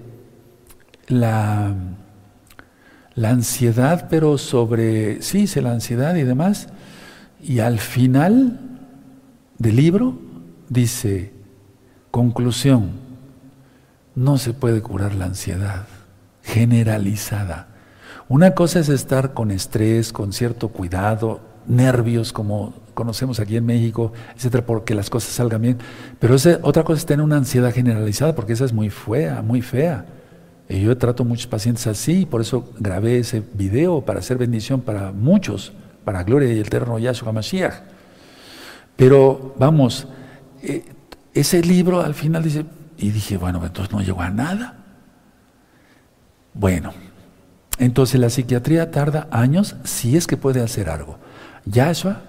[1.06, 1.74] la,
[3.14, 6.68] la ansiedad, pero sobre, sí, se la ansiedad y demás.
[7.40, 8.60] Y al final
[9.56, 10.18] del libro
[10.68, 11.32] dice,
[12.10, 12.90] conclusión,
[14.14, 15.86] no se puede curar la ansiedad
[16.42, 17.68] generalizada.
[18.28, 24.12] Una cosa es estar con estrés, con cierto cuidado, nervios como conocemos aquí en México,
[24.34, 25.78] etcétera, porque las cosas salgan bien.
[26.18, 30.06] Pero otra cosa es tener una ansiedad generalizada, porque esa es muy fea, muy fea.
[30.68, 35.12] Y yo trato muchos pacientes así, por eso grabé ese video para hacer bendición para
[35.12, 35.72] muchos,
[36.04, 37.74] para gloria y eterno Yahshua Mashiach.
[38.96, 40.08] Pero vamos,
[40.62, 40.84] eh,
[41.32, 42.66] ese libro al final dice,
[42.98, 44.74] y dije, bueno, entonces no llegó a nada.
[46.52, 46.92] Bueno,
[47.78, 51.18] entonces la psiquiatría tarda años si es que puede hacer algo.
[51.70, 52.22] Yahshua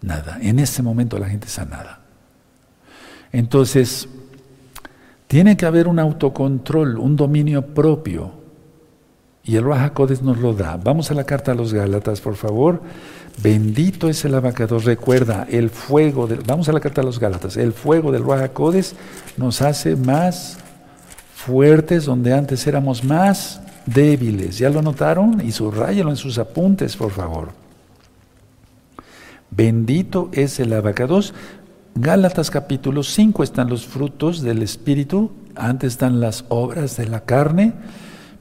[0.00, 0.38] Nada.
[0.40, 2.00] En ese momento la gente está nada.
[3.32, 4.08] Entonces,
[5.26, 8.32] Tiene que haber un autocontrol, un dominio propio.
[9.44, 10.78] Y el Rahakodes nos lo da.
[10.82, 12.80] Vamos a la carta a los Gálatas, por favor.
[13.42, 14.84] Bendito es el abacados.
[14.84, 17.58] Recuerda, el fuego, del, vamos a la carta a los Gálatas.
[17.58, 18.94] El fuego del Rahakodes
[19.36, 20.56] nos hace más
[21.34, 24.56] fuertes, donde antes éramos más débiles.
[24.56, 25.42] ¿Ya lo notaron?
[25.46, 27.67] Y subrayalo en sus apuntes, por favor.
[29.58, 31.34] Bendito es el abacados.
[31.96, 37.72] Gálatas capítulo 5 están los frutos del Espíritu, antes están las obras de la carne,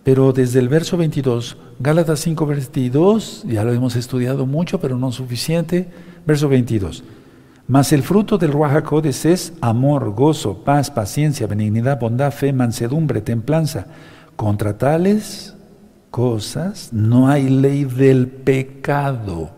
[0.04, 5.12] pero desde el verso 22, Gálatas 5, 22, ya lo hemos estudiado mucho, pero no
[5.12, 5.90] suficiente,
[6.28, 7.04] verso 22.
[7.68, 13.88] Mas el fruto del Ruajacodes es amor, gozo, paz, paciencia, benignidad, bondad, fe, mansedumbre, templanza.
[14.36, 15.56] Contra tales
[16.12, 19.57] cosas no hay ley del pecado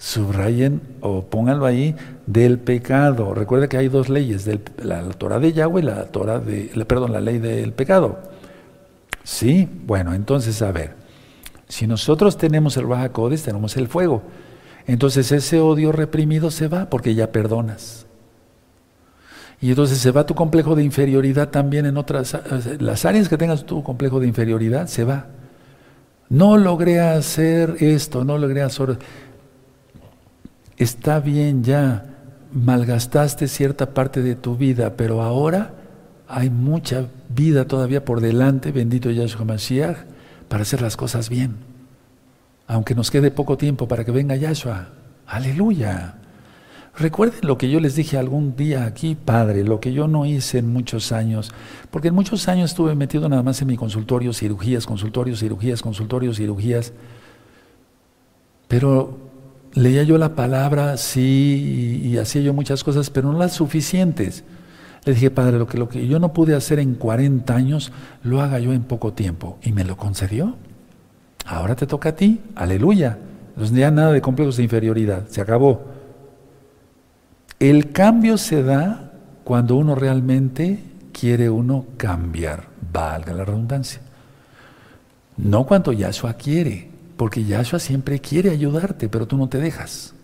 [0.00, 1.94] subrayen o pónganlo ahí
[2.26, 3.34] del pecado.
[3.34, 4.48] Recuerda que hay dos leyes,
[4.82, 8.18] la, Torah de Yahweh y la Torah de, perdón, la ley del pecado.
[9.22, 10.94] Sí, bueno, entonces a ver,
[11.68, 13.10] si nosotros tenemos el Baja
[13.44, 14.22] tenemos el fuego.
[14.86, 18.06] Entonces ese odio reprimido se va porque ya perdonas.
[19.60, 22.34] Y entonces se va tu complejo de inferioridad también en otras,
[22.80, 25.26] las áreas que tengas tu complejo de inferioridad, se va.
[26.30, 28.98] No logré hacer esto, no logré hacer
[30.80, 32.06] está bien ya,
[32.52, 35.74] malgastaste cierta parte de tu vida, pero ahora
[36.26, 39.98] hay mucha vida todavía por delante, bendito Yahshua Mashiach,
[40.48, 41.56] para hacer las cosas bien.
[42.66, 44.88] Aunque nos quede poco tiempo para que venga Yahshua.
[45.26, 46.14] Aleluya.
[46.96, 50.58] Recuerden lo que yo les dije algún día aquí, Padre, lo que yo no hice
[50.58, 51.52] en muchos años,
[51.90, 56.38] porque en muchos años estuve metido nada más en mi consultorio, cirugías, consultorios, cirugías, consultorios,
[56.38, 56.92] cirugías,
[58.66, 59.29] pero
[59.74, 64.44] leía yo la palabra, sí, y, hacía yo muchas cosas, pero no las suficientes.
[65.04, 67.92] Le dije, Padre, lo que, yo no pude hacer en 40 años,
[68.22, 69.58] lo haga yo en poco tiempo.
[69.62, 70.56] Y me lo concedió.
[71.46, 73.18] Ahora te toca a ti, aleluya.
[73.50, 75.84] Entonces ya nada de complejos de inferioridad, se acabó.
[77.58, 79.12] El cambio se da
[79.44, 84.00] cuando uno realmente quiere uno cambiar, valga la redundancia.
[85.36, 86.89] No cuando Yahshua quiere.
[87.20, 90.14] Porque Yahshua siempre quiere ayudarte, pero tú no te dejas.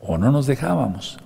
[0.00, 1.16] O no nos dejábamos.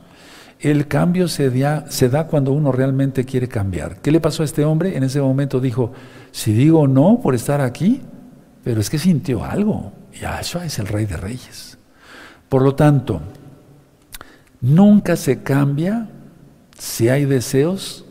[0.61, 4.03] El cambio se da, cuando uno realmente quiere cambiar.
[4.03, 4.95] ¿Qué le pasó a este hombre?
[4.95, 5.93] En ese momento dijo,
[6.31, 8.03] si digo no por estar aquí,
[8.65, 9.95] pero es que sintió algo.
[10.21, 11.79] Yahshua es el rey de reyes.
[12.51, 13.23] Por lo tanto,
[14.61, 16.11] nunca se cambia
[16.79, 18.05] si hay deseos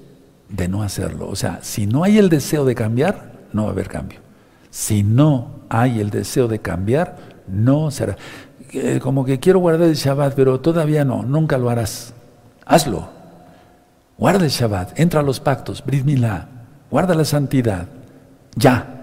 [0.49, 1.29] de no hacerlo.
[1.29, 4.19] O sea, si no hay el deseo de cambiar, no va a haber cambio.
[4.71, 7.15] Si no hay el deseo de cambiar,
[7.47, 8.17] no será.
[8.74, 12.13] Eh, como que quiero guardar el Shabbat, pero todavía no, nunca lo harás.
[12.65, 13.07] Hazlo.
[14.17, 16.05] Guarda el Shabbat, entra a los pactos, Brit
[16.91, 17.88] guarda la santidad.
[18.53, 18.97] Ya.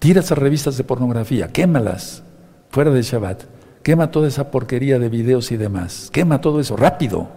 [0.00, 2.24] Tira esas revistas de pornografía, quémalas
[2.70, 3.44] fuera del Shabbat.
[3.84, 6.10] Quema toda esa porquería de videos y demás.
[6.12, 7.28] Quema todo eso rápido.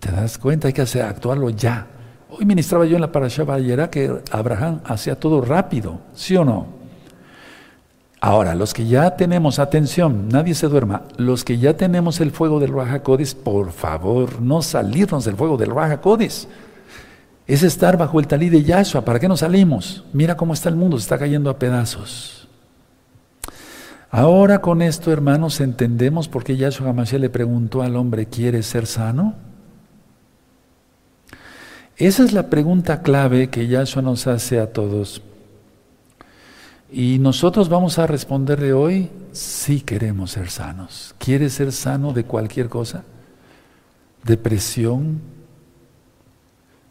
[0.00, 0.66] ¿Te das cuenta?
[0.66, 1.86] Hay que hacer, actuarlo ya.
[2.30, 6.79] Hoy ministraba yo en la parasha Bayera que Abraham hacía todo rápido, ¿sí o no?
[8.22, 12.60] Ahora, los que ya tenemos, atención, nadie se duerma, los que ya tenemos el fuego
[12.60, 16.00] del Raja por favor, no salirnos del fuego del Raja
[17.46, 19.06] Es estar bajo el talí de Yahshua.
[19.06, 20.04] ¿Para qué nos salimos?
[20.12, 22.46] Mira cómo está el mundo, se está cayendo a pedazos.
[24.10, 28.86] Ahora con esto, hermanos, entendemos por qué Yahshua Hamashiach le preguntó al hombre, ¿quieres ser
[28.86, 29.34] sano?
[31.96, 35.22] Esa es la pregunta clave que Yahshua nos hace a todos.
[36.92, 41.14] Y nosotros vamos a responderle hoy, sí queremos ser sanos.
[41.18, 43.04] ¿Quieres ser sano de cualquier cosa?
[44.24, 45.20] ¿Depresión?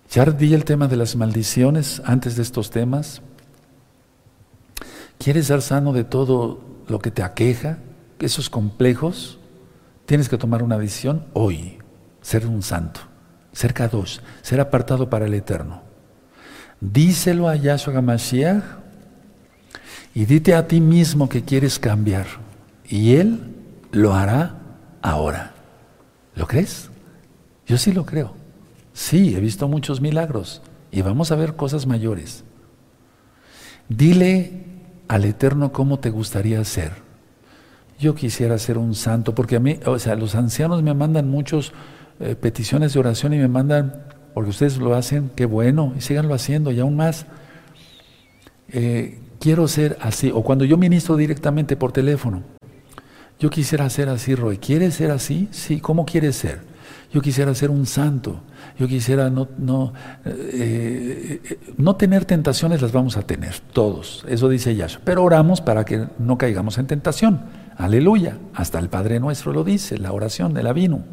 [0.09, 3.21] Ya di el tema de las maldiciones antes de estos temas.
[5.17, 7.79] ¿Quieres ser sano de todo lo que te aqueja?
[8.19, 9.37] Esos complejos.
[10.05, 11.77] Tienes que tomar una decisión hoy,
[12.21, 13.01] ser un santo,
[13.51, 15.83] ser dos, ser apartado para el eterno.
[16.79, 18.78] Díselo a Yahshua Gamashiach
[20.13, 22.27] y dite a ti mismo que quieres cambiar.
[22.87, 23.55] Y Él
[23.91, 24.55] lo hará
[25.01, 25.53] ahora.
[26.35, 26.89] ¿Lo crees?
[27.67, 28.33] Yo sí lo creo.
[28.93, 32.43] Sí, he visto muchos milagros y vamos a ver cosas mayores.
[33.87, 34.63] Dile
[35.07, 36.91] al Eterno cómo te gustaría ser.
[37.99, 41.73] Yo quisiera ser un santo, porque a mí, o sea, los ancianos me mandan muchas
[42.19, 46.33] eh, peticiones de oración y me mandan, porque ustedes lo hacen, qué bueno, y síganlo
[46.33, 47.25] haciendo y aún más.
[48.69, 52.43] Eh, quiero ser así, o cuando yo ministro directamente por teléfono,
[53.39, 55.47] yo quisiera ser así, Roy, ¿quieres ser así?
[55.51, 56.59] Sí, ¿cómo quieres ser?
[57.11, 58.41] Yo quisiera ser un santo.
[58.77, 59.93] Yo quisiera no, no,
[60.25, 64.25] eh, eh, no tener tentaciones, las vamos a tener, todos.
[64.27, 65.01] Eso dice Yahshua.
[65.05, 67.41] Pero oramos para que no caigamos en tentación.
[67.77, 68.37] Aleluya.
[68.53, 71.03] Hasta el Padre Nuestro lo dice, la oración del Avino.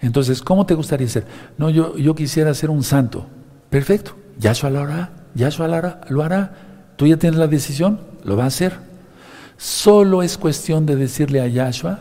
[0.00, 1.26] Entonces, ¿cómo te gustaría ser?
[1.58, 3.26] No, yo, yo quisiera ser un santo.
[3.68, 4.16] Perfecto.
[4.38, 5.10] Yahshua lo hará.
[5.34, 6.00] Yahshua lo hará.
[6.08, 6.67] Lo hará.
[6.98, 8.76] Tú ya tienes la decisión, lo va a hacer.
[9.56, 12.00] Solo es cuestión de decirle a Yahshua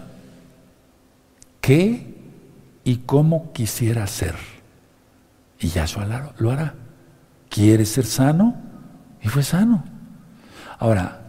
[1.62, 2.16] qué
[2.84, 4.34] y cómo quisiera ser.
[5.60, 6.74] Y Yahshua lo hará.
[7.48, 8.56] ¿Quieres ser sano?
[9.22, 9.84] Y fue sano.
[10.80, 11.22] Ahora,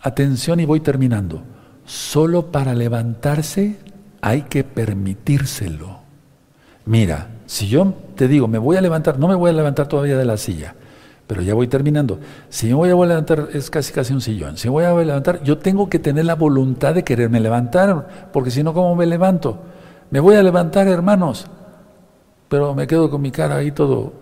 [0.00, 1.42] atención y voy terminando.
[1.84, 3.78] Solo para levantarse
[4.22, 6.00] hay que permitírselo.
[6.86, 10.16] Mira, si yo te digo, me voy a levantar, no me voy a levantar todavía
[10.16, 10.74] de la silla,
[11.26, 12.20] pero ya voy terminando.
[12.48, 14.56] Si me voy a levantar, es casi casi un sillón.
[14.56, 18.50] Si me voy a levantar, yo tengo que tener la voluntad de quererme levantar, porque
[18.50, 19.58] si no, ¿cómo me levanto?
[20.10, 21.46] Me voy a levantar, hermanos,
[22.48, 24.12] pero me quedo con mi cara ahí todo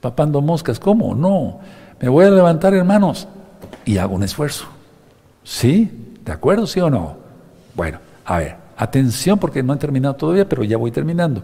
[0.00, 0.78] papando moscas.
[0.78, 1.14] ¿Cómo?
[1.14, 1.60] No.
[2.00, 3.26] Me voy a levantar, hermanos,
[3.86, 4.66] y hago un esfuerzo.
[5.42, 6.18] ¿Sí?
[6.22, 6.66] ¿De acuerdo?
[6.66, 7.16] ¿Sí o no?
[7.74, 11.42] Bueno, a ver, atención porque no he terminado todavía, pero ya voy terminando.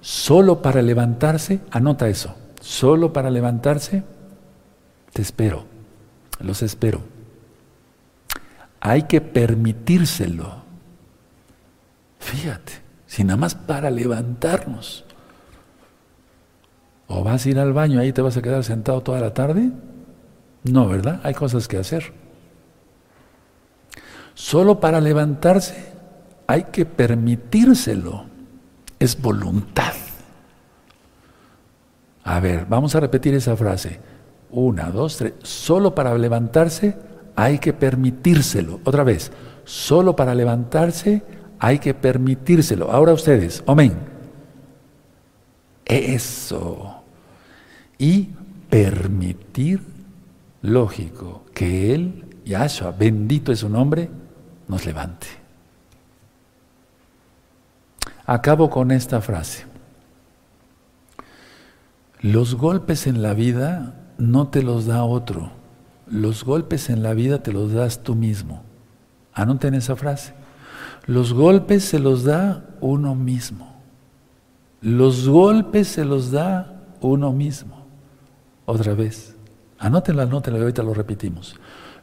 [0.00, 4.02] Solo para levantarse, anota eso solo para levantarse,
[5.12, 5.64] te espero,
[6.40, 7.02] los espero.
[8.80, 10.62] Hay que permitírselo.
[12.20, 12.72] Fíjate,
[13.06, 15.04] si nada más para levantarnos.
[17.08, 19.70] ¿O vas a ir al baño ahí te vas a quedar sentado toda la tarde?
[20.64, 21.20] No, ¿verdad?
[21.24, 22.12] Hay cosas que hacer.
[24.34, 25.92] Solo para levantarse
[26.46, 28.24] hay que permitírselo.
[28.98, 29.92] Es voluntad.
[32.28, 34.00] A ver, vamos a repetir esa frase.
[34.50, 35.32] Una, dos, tres.
[35.42, 36.94] Solo para levantarse
[37.34, 38.80] hay que permitírselo.
[38.84, 39.32] Otra vez.
[39.64, 41.22] Solo para levantarse
[41.58, 42.92] hay que permitírselo.
[42.92, 43.64] Ahora ustedes.
[43.66, 43.94] Amén.
[45.86, 47.02] Eso.
[47.96, 48.28] Y
[48.68, 49.80] permitir,
[50.60, 54.10] lógico, que Él, Yahshua, bendito es su nombre,
[54.68, 55.28] nos levante.
[58.26, 59.67] Acabo con esta frase.
[62.20, 65.50] Los golpes en la vida no te los da otro.
[66.06, 68.62] Los golpes en la vida te los das tú mismo.
[69.32, 70.34] Anoten esa frase.
[71.06, 73.76] Los golpes se los da uno mismo.
[74.80, 77.86] Los golpes se los da uno mismo.
[78.66, 79.36] Otra vez.
[79.78, 81.54] Anótenlo, anótenlo, ahorita lo repetimos.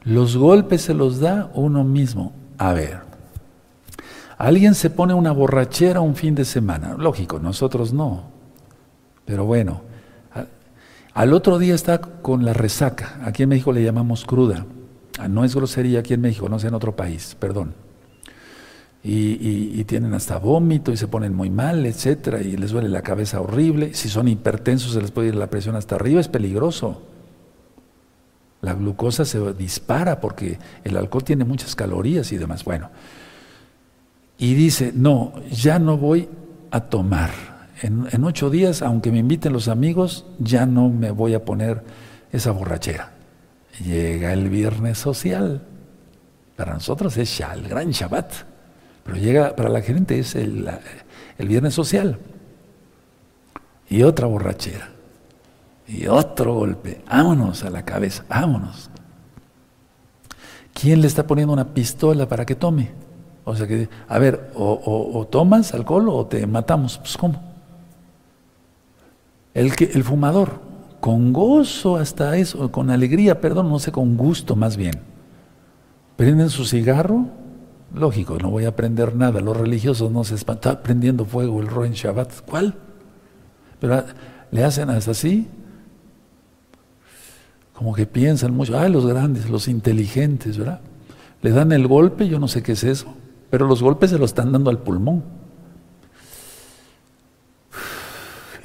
[0.03, 2.32] Los golpes se los da uno mismo.
[2.57, 3.01] A ver.
[4.38, 6.95] Alguien se pone una borrachera un fin de semana.
[6.97, 8.24] Lógico, nosotros no.
[9.26, 9.82] Pero bueno,
[11.16, 13.22] al otro día está con la resaca.
[13.24, 14.66] Aquí en México le llamamos cruda.
[15.18, 17.74] Ah, no es grosería aquí en México, no sé en otro país, perdón.
[19.01, 23.39] Y, tienen hasta vómito y se ponen muy mal, etcétera, y les duele la cabeza
[23.39, 23.93] horrible.
[23.93, 27.03] Si son hipertensos, se les puede ir la presión hasta arriba, es peligroso.
[28.61, 32.66] La glucosa se dispara porque el alcohol tiene muchas calorías y demás.
[32.66, 32.89] Bueno,
[34.38, 36.28] y dice: No, ya no voy
[36.72, 37.55] a tomar
[37.86, 41.84] en, ocho días, aunque me inviten los amigos, ya no me voy a poner
[42.32, 43.12] esa borrachera.
[43.84, 45.62] Llega el viernes social.
[46.56, 48.34] Para nosotros es ya el gran Shabbat.
[49.04, 50.68] Pero llega, para la gente es el,
[51.38, 52.18] viernes social.
[53.88, 54.90] Y otra borrachera.
[55.88, 57.04] Y otro golpe.
[57.08, 58.90] Vámonos a la cabeza, vámonos.
[60.74, 62.92] ¿Quién le está poniendo una pistola para que tome?
[63.44, 66.98] O sea que, a ver, o, o tomas alcohol o te matamos.
[66.98, 67.45] Pues ¿cómo?
[69.56, 70.60] El, que, el fumador,
[70.99, 74.99] con gozo hasta eso, con alegría, perdón, no sé, con gusto más bien.
[76.18, 77.28] Prenden su cigarro,
[77.93, 81.68] lógico, no voy a prender nada, los religiosos no se espantan, está prendiendo fuego el
[81.68, 82.76] Roen Shabbat, ¿cuál?
[83.80, 84.06] Pero ah,
[84.51, 85.47] le hacen hasta así,
[87.74, 90.82] como que piensan mucho, ah, los grandes, los inteligentes, ¿verdad?
[91.41, 93.14] Le dan el golpe, yo no sé qué es eso,
[93.49, 95.45] pero los golpes se lo están dando al pulmón.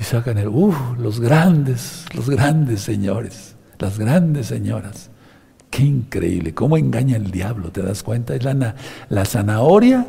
[0.00, 5.10] Y sacan el, uff, los grandes, los grandes señores, las grandes señoras.
[5.68, 8.34] Qué increíble, cómo engaña el diablo, ¿te das cuenta?
[8.34, 8.76] Es la,
[9.10, 10.06] la zanahoria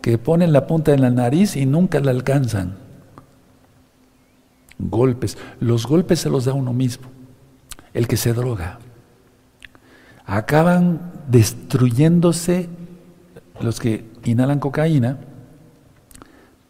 [0.00, 2.76] que ponen la punta en la nariz y nunca la alcanzan.
[4.78, 7.08] Golpes, los golpes se los da uno mismo,
[7.92, 8.78] el que se droga.
[10.24, 12.70] Acaban destruyéndose
[13.60, 15.18] los que inhalan cocaína,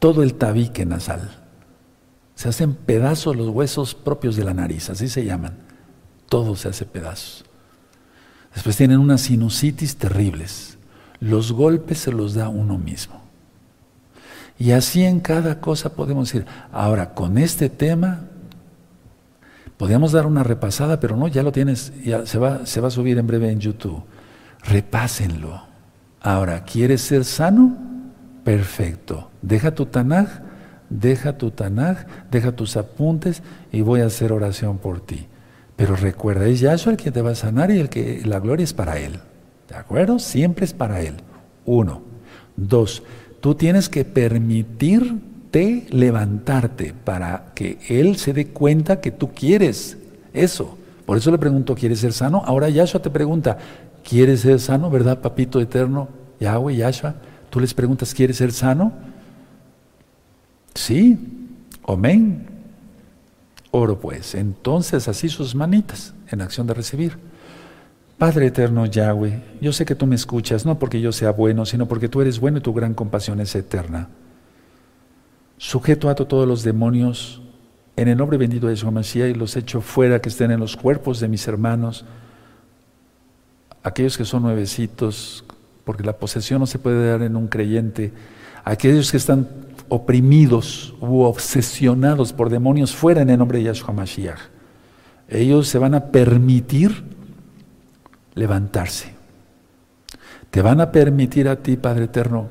[0.00, 1.37] todo el tabique nasal
[2.38, 5.54] se hacen pedazos los huesos propios de la nariz, así se llaman.
[6.28, 7.44] Todo se hace pedazos.
[8.54, 10.78] Después tienen unas sinusitis terribles.
[11.18, 13.20] Los golpes se los da uno mismo.
[14.56, 16.46] Y así en cada cosa podemos ir.
[16.70, 18.20] Ahora, con este tema,
[19.76, 22.92] podríamos dar una repasada, pero no, ya lo tienes, ya se va, se va a
[22.92, 24.04] subir en breve en YouTube.
[24.62, 25.60] Repásenlo.
[26.20, 27.76] Ahora, ¿quieres ser sano?
[28.44, 29.28] Perfecto.
[29.42, 30.46] Deja tu Tanaj,
[30.90, 35.26] deja tu Tanaj, deja tus apuntes y voy a hacer oración por ti.
[35.76, 38.64] Pero recuerda, es Yahshua el que te va a sanar y el que la gloria
[38.64, 39.20] es para Él.
[39.68, 40.18] ¿De acuerdo?
[40.18, 41.14] Siempre es para Él.
[41.64, 42.02] Uno.
[42.56, 43.02] Dos,
[43.40, 49.98] tú tienes que permitirte levantarte para que Él se dé cuenta que tú quieres
[50.32, 50.76] eso.
[51.06, 52.42] Por eso le pregunto, ¿quieres ser sano?
[52.44, 53.58] Ahora Yahshua te pregunta,
[54.02, 56.08] ¿quieres ser sano, verdad, papito eterno?
[56.40, 57.14] Yahweh, Yahshua.
[57.50, 58.92] Tú les preguntas, ¿quieres ser sano?
[60.74, 61.18] Sí.
[61.86, 62.46] Amén.
[63.70, 64.34] Oro pues.
[64.34, 67.18] Entonces así sus manitas en acción de recibir.
[68.18, 71.86] Padre eterno Yahweh, yo sé que tú me escuchas, no porque yo sea bueno, sino
[71.86, 74.08] porque tú eres bueno y tu gran compasión es eterna.
[75.56, 77.40] Sujeto a todos los demonios
[77.94, 80.76] en el nombre bendito de su Mesías y los echo fuera que estén en los
[80.76, 82.04] cuerpos de mis hermanos,
[83.84, 85.44] aquellos que son nuevecitos,
[85.84, 88.12] porque la posesión no se puede dar en un creyente,
[88.64, 89.48] aquellos que están
[89.88, 94.40] oprimidos u obsesionados por demonios fuera en el nombre de Yahshua Mashiach.
[95.28, 97.04] Ellos se van a permitir
[98.34, 99.14] levantarse.
[100.50, 102.48] Te van a permitir a ti, Padre Eterno,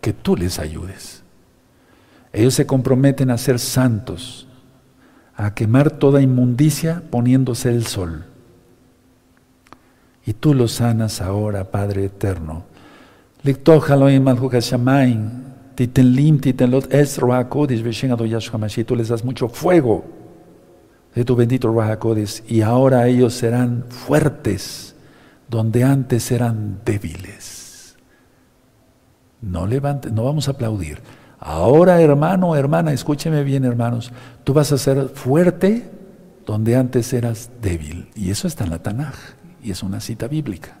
[0.00, 1.22] que tú les ayudes.
[2.32, 4.46] Ellos se comprometen a ser santos,
[5.34, 8.26] a quemar toda inmundicia poniéndose el sol.
[10.24, 12.64] Y tú los sanas ahora, Padre Eterno.
[18.86, 20.04] Tú les das mucho fuego
[21.14, 21.98] de tu bendito Ruach
[22.48, 24.94] y ahora ellos serán fuertes
[25.48, 27.96] donde antes eran débiles.
[29.40, 31.00] No levante, no vamos a aplaudir.
[31.38, 34.12] Ahora, hermano, hermana, escúcheme bien, hermanos,
[34.44, 35.90] tú vas a ser fuerte
[36.46, 38.08] donde antes eras débil.
[38.14, 39.14] Y eso está en la Tanaj,
[39.62, 40.78] y es una cita bíblica.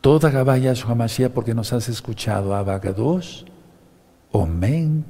[0.00, 3.46] Toda Gabaya Mashiach porque nos has escuchado, Abagados,
[4.32, 5.04] Omen,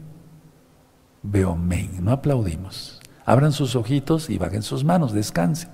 [1.23, 2.05] Beomen.
[2.05, 3.01] No aplaudimos.
[3.25, 5.71] Abran sus ojitos y bajen sus manos, descansen.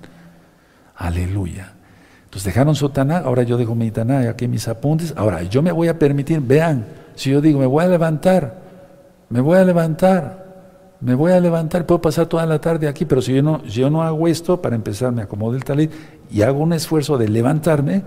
[0.95, 1.73] Aleluya.
[2.25, 5.13] Entonces dejaron su Taná, ahora yo dejo mi Taná aquí mis apuntes.
[5.15, 6.85] Ahora yo me voy a permitir, vean,
[7.15, 8.61] si yo digo, me voy a levantar,
[9.29, 10.45] me voy a levantar,
[10.99, 13.89] me voy a levantar, puedo pasar toda la tarde aquí, pero si yo no, yo
[13.89, 15.91] no hago esto, para empezar me acomodo el talit
[16.29, 18.03] y hago un esfuerzo de levantarme,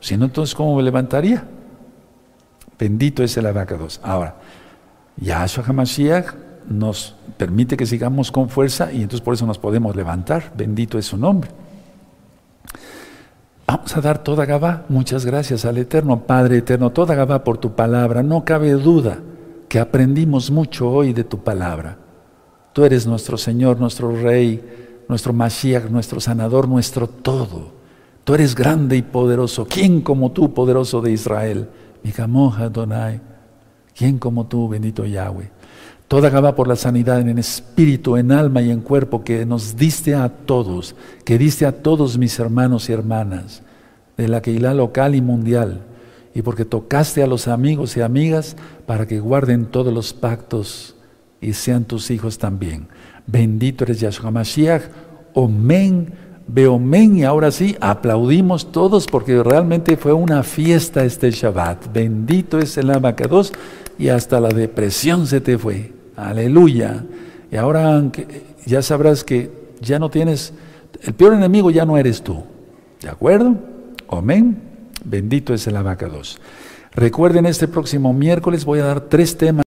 [0.00, 1.44] si no, entonces ¿cómo me levantaría?
[2.78, 4.00] Bendito es el abacados.
[4.02, 4.36] Ahora,
[5.16, 6.34] Yahshua HaMashiach
[6.68, 10.52] nos permite que sigamos con fuerza y entonces por eso nos podemos levantar.
[10.56, 11.50] Bendito es su nombre.
[13.66, 14.84] Vamos a dar toda Gabá.
[14.88, 18.22] Muchas gracias al Eterno, Padre Eterno, toda Gabá por tu palabra.
[18.22, 19.18] No cabe duda
[19.68, 21.96] que aprendimos mucho hoy de tu palabra.
[22.72, 24.62] Tú eres nuestro Señor, nuestro Rey,
[25.08, 27.72] nuestro Mashiach, nuestro Sanador, nuestro todo.
[28.24, 29.66] Tú eres grande y poderoso.
[29.68, 31.68] ¿Quién como tú, poderoso de Israel?
[32.02, 33.31] Mikamoja Donai.
[33.96, 35.50] ¿Quién como tú, bendito Yahweh?
[36.08, 40.14] Toda Gabá por la sanidad en espíritu, en alma y en cuerpo que nos diste
[40.14, 43.62] a todos, que diste a todos mis hermanos y hermanas
[44.16, 45.80] de la Keilah local y mundial,
[46.34, 50.96] y porque tocaste a los amigos y amigas para que guarden todos los pactos
[51.40, 52.88] y sean tus hijos también.
[53.26, 54.82] Bendito eres Yahshua Mashiach,
[55.34, 56.12] Omen,
[56.46, 61.92] Beomen, y ahora sí, aplaudimos todos porque realmente fue una fiesta este Shabbat.
[61.92, 63.52] Bendito es el Abacados
[63.98, 65.92] y hasta la depresión se te fue.
[66.16, 67.04] Aleluya.
[67.50, 68.02] Y ahora
[68.66, 70.52] ya sabrás que ya no tienes,
[71.02, 72.44] el peor enemigo ya no eres tú.
[73.00, 73.56] ¿De acuerdo?
[74.08, 74.56] Amén.
[75.04, 76.40] Bendito es el abacados.
[76.94, 79.60] Recuerden, este próximo miércoles voy a dar tres temas.